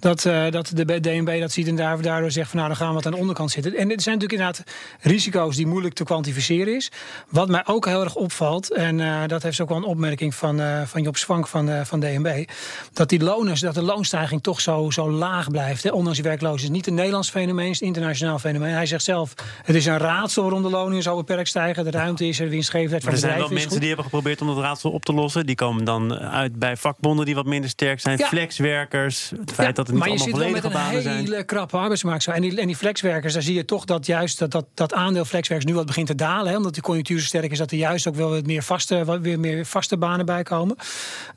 dat, 0.00 0.24
uh, 0.24 0.50
dat 0.50 0.70
de 0.74 1.00
DNB 1.00 1.40
dat 1.40 1.52
ziet 1.52 1.66
en 1.66 1.76
daardoor 1.76 2.30
zegt 2.30 2.50
van 2.50 2.56
nou 2.56 2.68
dan 2.68 2.78
gaan 2.78 2.88
we 2.88 2.94
wat 2.94 3.06
aan 3.06 3.12
de 3.12 3.18
onderkant 3.18 3.50
zitten. 3.50 3.74
En 3.74 3.90
het 3.90 4.02
zijn 4.02 4.18
natuurlijk 4.18 4.42
inderdaad 4.42 4.74
risico's 5.00 5.56
die 5.56 5.66
moeilijk 5.66 5.94
te 5.94 6.04
kwantificeren 6.04 6.74
is. 6.74 6.90
Wat 7.28 7.48
mij 7.48 7.62
ook 7.66 7.86
heel 7.86 8.04
erg 8.04 8.14
opvalt, 8.14 8.72
en 8.72 9.28
dat 9.28 9.42
heeft 9.42 9.60
ook 9.60 9.68
wel 9.68 9.78
een 9.78 9.84
opmerking 9.84 10.34
van, 10.34 10.60
van 10.86 11.02
Job 11.02 11.16
Swank 11.16 11.46
van, 11.46 11.86
van 11.86 12.00
DNB, 12.00 12.44
dat 12.92 13.08
die 13.08 13.22
lonen, 13.22 13.60
dat 13.60 13.74
de 13.74 13.82
loonstijging 13.82 14.42
toch 14.42 14.60
zo, 14.60 14.90
zo 14.90 15.10
laag 15.10 15.50
blijft. 15.50 15.82
Hè, 15.82 15.90
ondanks 15.90 16.18
die 16.18 16.28
werkloosheid. 16.28 16.62
Het 16.62 16.70
is 16.70 16.76
niet 16.76 16.86
een 16.86 16.94
Nederlands 16.94 17.30
fenomeen, 17.30 17.64
het 17.64 17.74
is 17.74 17.80
een 17.80 17.86
internationaal 17.86 18.38
fenomeen. 18.38 18.72
Hij 18.72 18.86
zegt 18.86 19.04
zelf, 19.04 19.34
het 19.64 19.76
is 19.76 19.85
een 19.86 19.98
raadsel 19.98 20.42
waarom 20.42 20.62
de 20.62 20.70
loningen 20.70 21.02
zo 21.02 21.16
beperkt 21.16 21.48
stijgen. 21.48 21.84
De 21.84 21.90
ruimte 21.90 22.26
is 22.26 22.38
er, 22.38 22.44
de 22.44 22.50
winstgevendheid 22.50 23.02
van 23.02 23.12
er 23.12 23.18
zijn 23.18 23.38
wel 23.38 23.48
mensen 23.48 23.78
die 23.78 23.86
hebben 23.86 24.04
geprobeerd 24.04 24.40
om 24.40 24.46
dat 24.46 24.58
raadsel 24.58 24.90
op 24.90 25.04
te 25.04 25.12
lossen. 25.12 25.46
Die 25.46 25.54
komen 25.54 25.84
dan 25.84 26.14
uit 26.18 26.58
bij 26.58 26.76
vakbonden 26.76 27.24
die 27.24 27.34
wat 27.34 27.46
minder 27.46 27.70
sterk 27.70 28.00
zijn. 28.00 28.18
Flexwerkers. 28.18 29.32
Het 29.40 29.52
feit 29.52 29.76
dat 29.76 29.86
het 29.86 29.96
niet 29.96 30.04
allemaal 30.04 30.28
volledige 30.28 30.68
banen 30.68 30.72
zijn. 30.72 30.74
Maar 30.74 30.92
je 30.92 31.00
zit 31.00 31.06
wel 31.06 31.14
met 31.14 31.20
een 31.20 31.32
hele 31.32 31.44
krappe 31.44 31.76
arbeidsmarkt. 31.76 32.26
En 32.26 32.42
die, 32.42 32.60
en 32.60 32.66
die 32.66 32.76
flexwerkers, 32.76 33.32
daar 33.32 33.42
zie 33.42 33.54
je 33.54 33.64
toch 33.64 33.84
dat 33.84 34.06
juist 34.06 34.38
dat, 34.38 34.50
dat, 34.50 34.66
dat 34.74 34.92
aandeel 34.94 35.24
flexwerkers 35.24 35.70
nu 35.70 35.76
wat 35.76 35.86
begint 35.86 36.06
te 36.06 36.14
dalen. 36.14 36.50
Hè, 36.50 36.56
omdat 36.56 36.74
de 36.74 36.80
conjunctuur 36.80 37.18
zo 37.18 37.24
sterk 37.24 37.50
is, 37.50 37.58
dat 37.58 37.70
er 37.70 37.78
juist 37.78 38.08
ook 38.08 38.14
wel 38.14 38.30
wat 38.30 38.46
meer 38.46 38.62
vaste, 38.62 39.04
wat 39.04 39.20
weer 39.20 39.40
meer 39.40 39.66
vaste 39.66 39.96
banen 39.96 40.26
bij 40.26 40.42
komen. 40.42 40.76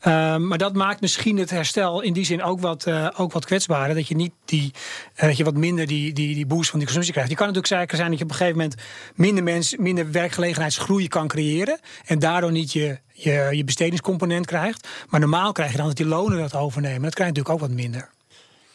Um, 0.08 0.48
maar 0.48 0.58
dat 0.58 0.74
maakt 0.74 1.02
misschien 1.02 1.38
het 1.38 1.50
herstel 1.50 2.02
in 2.02 2.14
die 2.14 2.26
zin 2.26 2.44
ook 2.44 2.60
wat, 2.60 2.88
uh, 2.88 3.08
ook 3.18 3.32
wat 3.32 3.46
kwetsbaarder. 3.46 3.96
Dat 3.96 4.08
je 4.08 4.16
niet 4.16 4.32
die, 4.50 4.72
uh, 5.16 5.22
dat 5.22 5.38
je 5.38 5.44
wat 5.44 5.58
minder 5.58 5.88
die, 5.88 6.14
die, 6.14 6.36
die 6.36 6.46
boost 6.46 6.70
van 6.70 6.80
die 6.80 6.88
consumptie 6.88 7.14
krijgt. 7.14 7.32
Je 7.32 7.38
kan 7.38 7.48
natuurlijk 7.48 7.74
zeker 7.74 7.98
zijn 7.98 8.10
dat 8.10 8.18
je 8.18 8.24
op 8.24 8.30
een 8.30 8.38
gegeven 8.38 8.58
moment 8.58 8.82
minder, 9.16 9.44
mensen, 9.44 9.84
minder 9.84 10.12
werkgelegenheidsgroei 10.12 11.08
kan 11.08 11.28
creëren. 11.28 11.80
En 12.06 12.20
daardoor 12.20 12.52
niet 12.52 12.72
je, 12.72 13.00
je, 13.14 13.50
je 13.52 13.64
bestedingscomponent 13.64 14.46
krijgt. 14.46 14.88
Maar 15.10 15.20
normaal 15.20 15.52
krijg 15.52 15.72
je 15.72 15.78
dan 15.78 15.88
dat 15.88 15.98
die 15.98 16.06
lonen 16.06 16.38
dat 16.38 16.56
overnemen. 16.56 17.02
Dat 17.02 17.14
krijg 17.14 17.30
je 17.30 17.36
natuurlijk 17.36 17.64
ook 17.64 17.70
wat 17.70 17.78
minder. 17.84 18.10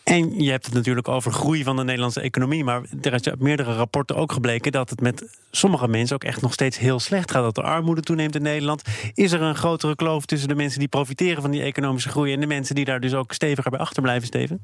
En 0.04 0.42
je 0.42 0.50
hebt 0.50 0.64
het 0.64 0.74
natuurlijk 0.74 1.08
over 1.08 1.32
groei 1.32 1.62
van 1.62 1.76
de 1.76 1.84
Nederlandse 1.84 2.20
economie. 2.20 2.64
Maar 2.64 2.82
er 3.02 3.12
is 3.12 3.28
uit 3.28 3.40
meerdere 3.40 3.74
rapporten 3.74 4.16
ook 4.16 4.32
gebleken 4.32 4.72
dat 4.72 4.90
het 4.90 5.00
met 5.00 5.38
sommige 5.50 5.88
mensen 5.88 6.14
ook 6.16 6.24
echt 6.24 6.40
nog 6.40 6.52
steeds 6.52 6.78
heel 6.78 7.00
slecht 7.00 7.30
gaat. 7.30 7.42
Dat 7.42 7.54
de 7.54 7.62
armoede 7.62 8.00
toeneemt 8.00 8.34
in 8.34 8.42
Nederland. 8.42 8.82
Is 9.14 9.32
er 9.32 9.42
een 9.42 9.56
grotere 9.56 9.94
kloof 9.94 10.26
tussen 10.26 10.48
de 10.48 10.54
mensen 10.54 10.78
die 10.78 10.88
profiteren 10.88 11.42
van 11.42 11.50
die 11.50 11.62
economische 11.62 12.08
groei 12.08 12.32
en 12.32 12.40
de 12.40 12.46
mensen 12.46 12.74
die 12.74 12.84
daar 12.84 13.00
dus 13.00 13.14
ook 13.14 13.32
steviger 13.32 13.70
bij 13.70 13.80
achterblijven, 13.80 14.26
Steven? 14.26 14.60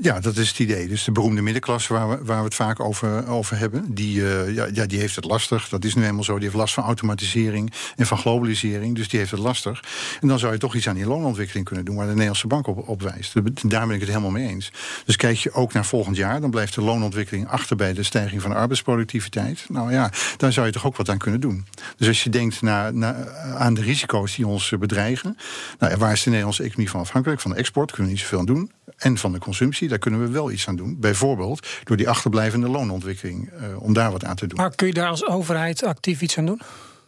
Ja, 0.00 0.20
dat 0.20 0.36
is 0.36 0.48
het 0.48 0.58
idee. 0.58 0.88
Dus 0.88 1.04
de 1.04 1.12
beroemde 1.12 1.42
middenklasse 1.42 1.92
waar 1.92 2.08
we, 2.08 2.24
waar 2.24 2.38
we 2.38 2.44
het 2.44 2.54
vaak 2.54 2.80
over, 2.80 3.28
over 3.28 3.58
hebben, 3.58 3.94
die, 3.94 4.16
uh, 4.16 4.54
ja, 4.54 4.68
ja, 4.72 4.86
die 4.86 4.98
heeft 4.98 5.16
het 5.16 5.24
lastig. 5.24 5.68
Dat 5.68 5.84
is 5.84 5.94
nu 5.94 6.04
eenmaal 6.04 6.24
zo. 6.24 6.34
Die 6.34 6.42
heeft 6.42 6.54
last 6.54 6.74
van 6.74 6.84
automatisering 6.84 7.72
en 7.96 8.06
van 8.06 8.18
globalisering. 8.18 8.96
Dus 8.96 9.08
die 9.08 9.18
heeft 9.18 9.30
het 9.30 9.40
lastig. 9.40 9.82
En 10.20 10.28
dan 10.28 10.38
zou 10.38 10.52
je 10.52 10.58
toch 10.58 10.74
iets 10.74 10.88
aan 10.88 10.94
die 10.94 11.06
loonontwikkeling 11.06 11.66
kunnen 11.66 11.84
doen 11.84 11.96
waar 11.96 12.04
de 12.04 12.10
Nederlandse 12.10 12.46
bank 12.46 12.66
op, 12.66 13.02
wijst. 13.02 13.34
Daar 13.68 13.86
ben 13.86 13.94
ik 13.94 14.00
het 14.00 14.08
helemaal 14.08 14.30
mee 14.30 14.48
eens. 14.48 14.72
Dus 15.04 15.16
kijk 15.16 15.36
je 15.36 15.52
ook 15.52 15.72
naar 15.72 15.84
volgend 15.84 16.16
jaar, 16.16 16.40
dan 16.40 16.50
blijft 16.50 16.74
de 16.74 16.80
loonontwikkeling 16.80 17.48
achter 17.48 17.76
bij 17.76 17.92
de 17.92 18.02
stijging 18.02 18.42
van 18.42 18.50
de 18.50 18.56
arbeidsproductiviteit. 18.56 19.66
Nou 19.68 19.92
ja, 19.92 20.10
daar 20.36 20.52
zou 20.52 20.66
je 20.66 20.72
toch 20.72 20.86
ook 20.86 20.96
wat 20.96 21.08
aan 21.08 21.18
kunnen 21.18 21.40
doen. 21.40 21.66
Dus 21.96 22.08
als 22.08 22.24
je 22.24 22.30
denkt 22.30 22.62
naar, 22.62 22.94
naar, 22.94 23.30
aan 23.58 23.74
de 23.74 23.82
risico's 23.82 24.34
die 24.36 24.46
ons 24.46 24.72
bedreigen, 24.78 25.36
nou, 25.78 25.96
waar 25.96 26.12
is 26.12 26.22
de 26.22 26.28
Nederlandse 26.28 26.62
economie 26.62 26.90
van 26.90 27.00
afhankelijk? 27.00 27.40
Van 27.40 27.50
de 27.50 27.56
export 27.56 27.90
kunnen 27.90 28.06
we 28.06 28.12
niet 28.12 28.22
zoveel 28.22 28.38
aan 28.38 28.46
doen. 28.46 28.70
En 29.04 29.18
van 29.18 29.32
de 29.32 29.38
consumptie 29.38 29.88
daar 29.88 29.98
kunnen 29.98 30.20
we 30.20 30.28
wel 30.28 30.50
iets 30.50 30.68
aan 30.68 30.76
doen. 30.76 30.96
Bijvoorbeeld 31.00 31.66
door 31.84 31.96
die 31.96 32.08
achterblijvende 32.08 32.68
loonontwikkeling, 32.68 33.50
uh, 33.52 33.82
om 33.82 33.92
daar 33.92 34.10
wat 34.10 34.24
aan 34.24 34.36
te 34.36 34.46
doen. 34.46 34.58
Maar 34.58 34.74
kun 34.74 34.86
je 34.86 34.92
daar 34.92 35.08
als 35.08 35.26
overheid 35.26 35.84
actief 35.84 36.20
iets 36.20 36.38
aan 36.38 36.46
doen? 36.46 36.60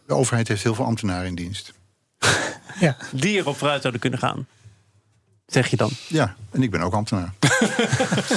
De 0.07 0.13
overheid 0.13 0.47
heeft 0.47 0.63
heel 0.63 0.75
veel 0.75 0.85
ambtenaren 0.85 1.27
in 1.27 1.35
dienst. 1.35 1.73
ja. 2.79 2.97
Die 3.11 3.37
erop 3.37 3.57
vooruit 3.57 3.81
zouden 3.81 4.01
kunnen 4.01 4.19
gaan. 4.19 4.47
Zeg 5.45 5.67
je 5.67 5.77
dan? 5.77 5.89
Ja, 6.07 6.35
en 6.51 6.63
ik 6.63 6.71
ben 6.71 6.81
ook 6.81 6.93
ambtenaar. 6.93 7.33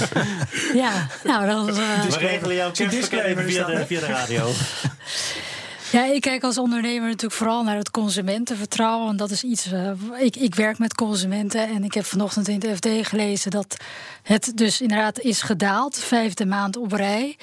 ja, 0.83 1.09
nou, 1.25 1.47
dat 1.47 1.69
is. 1.69 1.79
Uh... 1.79 2.03
We 2.03 2.19
regelen 2.19 2.57
jouw 2.57 2.71
kerstpakket 2.71 3.39
via 3.45 3.67
de, 3.67 3.87
via 3.87 4.01
de 4.01 4.07
radio. 4.07 4.51
Ja, 5.93 6.05
ik 6.05 6.21
kijk 6.21 6.43
als 6.43 6.59
ondernemer 6.59 7.09
natuurlijk 7.09 7.33
vooral 7.35 7.63
naar 7.63 7.77
het 7.77 7.91
consumentenvertrouwen. 7.91 9.07
Want 9.07 9.19
dat 9.19 9.31
is 9.31 9.43
iets. 9.43 9.73
Uh, 9.73 9.91
ik, 10.19 10.37
ik 10.37 10.55
werk 10.55 10.79
met 10.79 10.95
consumenten 10.95 11.69
en 11.69 11.85
ik 11.85 11.95
heb 11.95 12.05
vanochtend 12.05 12.49
in 12.49 12.61
het 12.61 12.77
FD 12.77 13.09
gelezen 13.09 13.51
dat 13.51 13.77
het 14.23 14.53
dus 14.55 14.81
inderdaad 14.81 15.21
is 15.21 15.43
gedaald, 15.43 15.99
vijfde 15.99 16.47
maand 16.47 16.77
op 16.77 16.93
rij. 16.93 17.37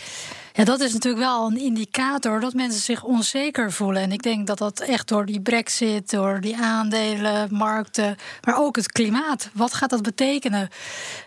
Ja, 0.53 0.63
dat 0.63 0.79
is 0.79 0.93
natuurlijk 0.93 1.23
wel 1.23 1.47
een 1.47 1.57
indicator 1.57 2.39
dat 2.39 2.53
mensen 2.53 2.81
zich 2.81 3.03
onzeker 3.03 3.71
voelen. 3.71 4.01
En 4.01 4.11
ik 4.11 4.21
denk 4.21 4.47
dat 4.47 4.57
dat 4.57 4.79
echt 4.79 5.07
door 5.07 5.25
die 5.25 5.41
brexit, 5.41 6.09
door 6.09 6.41
die 6.41 6.57
aandelenmarkten, 6.57 8.15
maar 8.41 8.57
ook 8.57 8.75
het 8.75 8.91
klimaat. 8.91 9.49
Wat 9.53 9.73
gaat 9.73 9.89
dat 9.89 10.01
betekenen? 10.01 10.69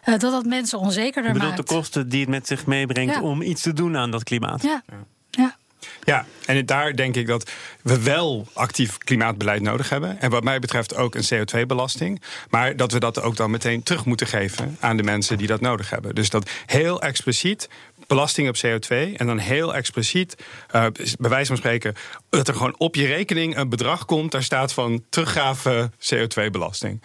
Uh, 0.05 0.19
dat 0.19 0.33
dat 0.33 0.45
mensen 0.45 0.79
onzekerder 0.79 1.37
maakt. 1.37 1.57
de 1.57 1.63
kosten 1.63 2.09
die 2.09 2.21
het 2.21 2.29
met 2.29 2.47
zich 2.47 2.67
meebrengt 2.67 3.21
om 3.21 3.43
iets 3.43 3.63
te 3.63 3.73
doen 3.73 3.97
aan 3.97 4.11
dat 4.11 4.23
klimaat. 4.23 4.63
ja. 4.63 4.83
ja. 4.87 5.07
Ja, 6.05 6.27
en 6.47 6.67
daar 6.67 6.97
denk 6.97 7.17
ik 7.17 7.27
dat 7.27 7.51
we 7.83 8.03
wel 8.03 8.47
actief 8.53 8.99
klimaatbeleid 8.99 9.63
nodig 9.63 9.89
hebben. 9.89 10.21
En 10.21 10.31
wat 10.31 10.45
mij 10.45 10.59
betreft 10.59 10.97
ook 10.97 11.15
een 11.15 11.25
CO2-belasting. 11.35 12.23
Maar 12.51 12.77
dat 12.77 12.93
we 12.93 13.01
dat 13.01 13.23
ook 13.23 13.37
dan 13.37 13.51
meteen 13.51 13.83
terug 13.83 14.05
moeten 14.05 14.27
geven 14.27 14.77
aan 14.81 14.97
de 14.97 15.03
mensen 15.03 15.39
die 15.39 15.47
dat 15.47 15.61
nodig 15.61 15.91
hebben. 15.91 16.15
Dus 16.15 16.31
dat 16.31 16.51
heel 16.67 17.03
expliciet 17.03 17.69
belasting 18.07 18.49
op 18.49 18.57
CO2. 18.57 19.17
En 19.17 19.27
dan 19.27 19.39
heel 19.39 19.75
expliciet, 19.75 20.37
uh, 20.75 20.87
bij 21.19 21.31
wijze 21.31 21.47
van 21.47 21.57
spreken, 21.57 21.95
dat 22.29 22.49
er 22.49 22.55
gewoon 22.55 22.75
op 22.79 22.95
je 22.95 23.07
rekening 23.07 23.57
een 23.57 23.69
bedrag 23.69 24.05
komt. 24.05 24.33
Daar 24.33 24.43
staat 24.43 24.73
van 24.73 25.05
teruggave 25.09 25.91
CO2-belasting. 25.99 27.03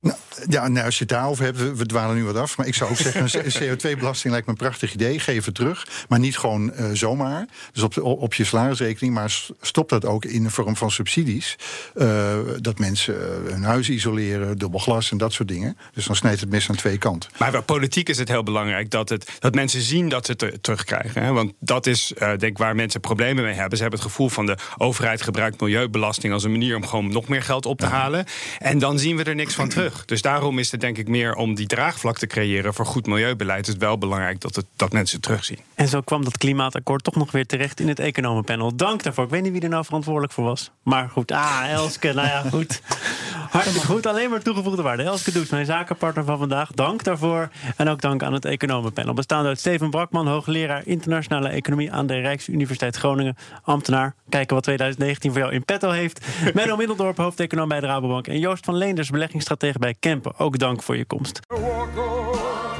Nou, 0.00 0.16
ja, 0.48 0.68
nou, 0.68 0.84
als 0.84 0.94
je 0.94 1.00
het 1.00 1.12
daarover 1.12 1.44
hebt, 1.44 1.76
we, 1.76 1.86
dwalen 1.86 2.16
nu 2.16 2.24
wat 2.24 2.36
af. 2.36 2.56
Maar 2.56 2.66
ik 2.66 2.74
zou 2.74 2.90
ook 2.90 2.96
zeggen, 2.96 3.22
een 3.22 3.78
CO2-belasting 3.78 4.32
lijkt 4.32 4.46
me 4.46 4.52
een 4.52 4.58
prachtig 4.58 4.94
idee. 4.94 5.18
Geef 5.18 5.44
het 5.44 5.54
terug, 5.54 5.86
maar 6.08 6.18
niet 6.18 6.38
gewoon 6.38 6.72
uh, 6.78 6.86
zomaar. 6.92 7.46
Dus 7.72 7.82
op, 7.82 8.02
op 8.02 8.34
je 8.34 8.44
salarisrekening. 8.44 9.14
Maar 9.14 9.36
stop 9.60 9.88
dat 9.88 10.04
ook 10.04 10.24
in 10.24 10.42
de 10.42 10.50
vorm 10.50 10.76
van 10.76 10.90
subsidies. 10.90 11.56
Uh, 11.94 12.36
dat 12.60 12.78
mensen 12.78 13.14
uh, 13.14 13.52
hun 13.52 13.62
huis 13.62 13.90
isoleren, 13.90 14.58
dubbel 14.58 14.78
glas 14.78 15.10
en 15.10 15.18
dat 15.18 15.32
soort 15.32 15.48
dingen. 15.48 15.76
Dus 15.94 16.06
dan 16.06 16.16
snijdt 16.16 16.40
het 16.40 16.50
mes 16.50 16.68
aan 16.68 16.76
twee 16.76 16.98
kanten. 16.98 17.30
Maar 17.38 17.62
politiek 17.62 18.08
is 18.08 18.18
het 18.18 18.28
heel 18.28 18.42
belangrijk 18.42 18.90
dat, 18.90 19.08
het, 19.08 19.30
dat 19.38 19.54
mensen 19.54 19.80
zien 19.80 20.08
dat 20.08 20.26
ze 20.26 20.34
het 20.36 20.62
terugkrijgen. 20.62 21.22
Hè? 21.22 21.32
Want 21.32 21.52
dat 21.60 21.86
is 21.86 22.12
denk 22.16 22.42
ik 22.42 22.58
waar 22.58 22.74
mensen 22.74 23.00
problemen 23.00 23.44
mee 23.44 23.54
hebben. 23.54 23.76
Ze 23.76 23.82
hebben 23.82 24.00
het 24.00 24.10
gevoel 24.10 24.28
van 24.28 24.46
de 24.46 24.56
overheid 24.78 25.22
gebruikt 25.22 25.60
milieubelasting 25.60 26.32
als 26.32 26.44
een 26.44 26.50
manier 26.50 26.76
om 26.76 26.86
gewoon 26.86 27.12
nog 27.12 27.28
meer 27.28 27.42
geld 27.42 27.66
op 27.66 27.78
te 27.78 27.86
halen. 27.86 28.24
En 28.58 28.78
dan 28.78 28.98
zien 28.98 29.16
we 29.16 29.24
er 29.24 29.34
niks 29.34 29.54
van 29.54 29.68
terug. 29.68 29.89
Dus 30.06 30.22
daarom 30.22 30.58
is 30.58 30.70
het 30.70 30.80
denk 30.80 30.98
ik 30.98 31.08
meer 31.08 31.34
om 31.34 31.54
die 31.54 31.66
draagvlak 31.66 32.18
te 32.18 32.26
creëren 32.26 32.74
voor 32.74 32.86
goed 32.86 33.06
milieubeleid. 33.06 33.66
Het 33.66 33.76
wel 33.76 33.98
belangrijk 33.98 34.40
dat, 34.40 34.56
het, 34.56 34.66
dat 34.76 34.92
mensen 34.92 35.16
het 35.16 35.24
terugzien. 35.24 35.58
En 35.74 35.88
zo 35.88 36.00
kwam 36.00 36.24
dat 36.24 36.38
klimaatakkoord 36.38 37.04
toch 37.04 37.14
nog 37.14 37.30
weer 37.30 37.46
terecht 37.46 37.80
in 37.80 37.88
het 37.88 37.98
economenpanel. 37.98 38.76
Dank 38.76 39.02
daarvoor. 39.02 39.24
Ik 39.24 39.30
weet 39.30 39.42
niet 39.42 39.52
wie 39.52 39.60
er 39.60 39.68
nou 39.68 39.84
verantwoordelijk 39.84 40.32
voor 40.32 40.44
was. 40.44 40.70
Maar 40.82 41.08
goed, 41.08 41.32
ah, 41.32 41.62
Elske, 41.68 42.12
nou 42.12 42.28
ja, 42.28 42.42
goed. 42.50 42.80
Hartelijk 43.50 43.84
goed, 43.84 44.06
alleen 44.06 44.30
maar 44.30 44.42
toegevoegde 44.42 44.82
waarde. 44.82 45.02
Elske 45.02 45.32
Does, 45.32 45.48
mijn 45.48 45.66
zakenpartner 45.66 46.24
van 46.24 46.38
vandaag. 46.38 46.70
Dank 46.72 47.04
daarvoor. 47.04 47.48
En 47.76 47.88
ook 47.88 48.00
dank 48.00 48.22
aan 48.22 48.32
het 48.32 48.44
economenpanel. 48.44 49.14
Bestaande 49.14 49.48
uit 49.48 49.58
Steven 49.58 49.90
Brakman, 49.90 50.26
hoogleraar 50.26 50.82
internationale 50.84 51.48
economie 51.48 51.92
aan 51.92 52.06
de 52.06 52.20
Rijksuniversiteit 52.20 52.96
Groningen. 52.96 53.36
Ambtenaar. 53.62 54.14
Kijken 54.28 54.54
wat 54.54 54.64
2019 54.64 55.30
voor 55.30 55.40
jou 55.40 55.52
in 55.52 55.64
petto 55.64 55.90
heeft. 55.90 56.26
Menno 56.54 56.76
Middeldorp, 56.76 57.16
hoofdeconoom 57.16 57.68
bij 57.68 57.80
de 57.80 57.86
Rabobank. 57.86 58.26
En 58.26 58.38
Joost 58.38 58.64
van 58.64 58.76
Leenders, 58.76 59.10
beleggingsstratege 59.10 59.78
bij 59.78 59.94
Kempen. 60.00 60.38
Ook 60.38 60.58
dank 60.58 60.82
voor 60.82 60.96
je 60.96 61.04
komst. 61.04 61.40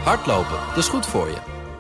Hardlopen, 0.05 0.59
dat 0.69 0.77
is 0.77 0.89
goed 0.89 1.07
voor 1.07 1.27
je. 1.27 1.37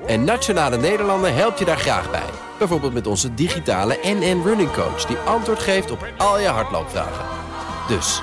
En 0.06 0.24
Nationale 0.24 0.76
Nederlanden 0.76 1.34
helpt 1.34 1.58
je 1.58 1.64
daar 1.64 1.78
graag 1.78 2.10
bij. 2.10 2.28
Bijvoorbeeld 2.58 2.92
met 2.92 3.06
onze 3.06 3.34
digitale 3.34 3.98
NN 4.02 4.42
Running 4.44 4.72
Coach... 4.72 5.04
die 5.04 5.16
antwoord 5.16 5.58
geeft 5.58 5.90
op 5.90 6.06
al 6.16 6.40
je 6.40 6.46
hardloopvragen. 6.46 7.24
Dus, 7.88 8.22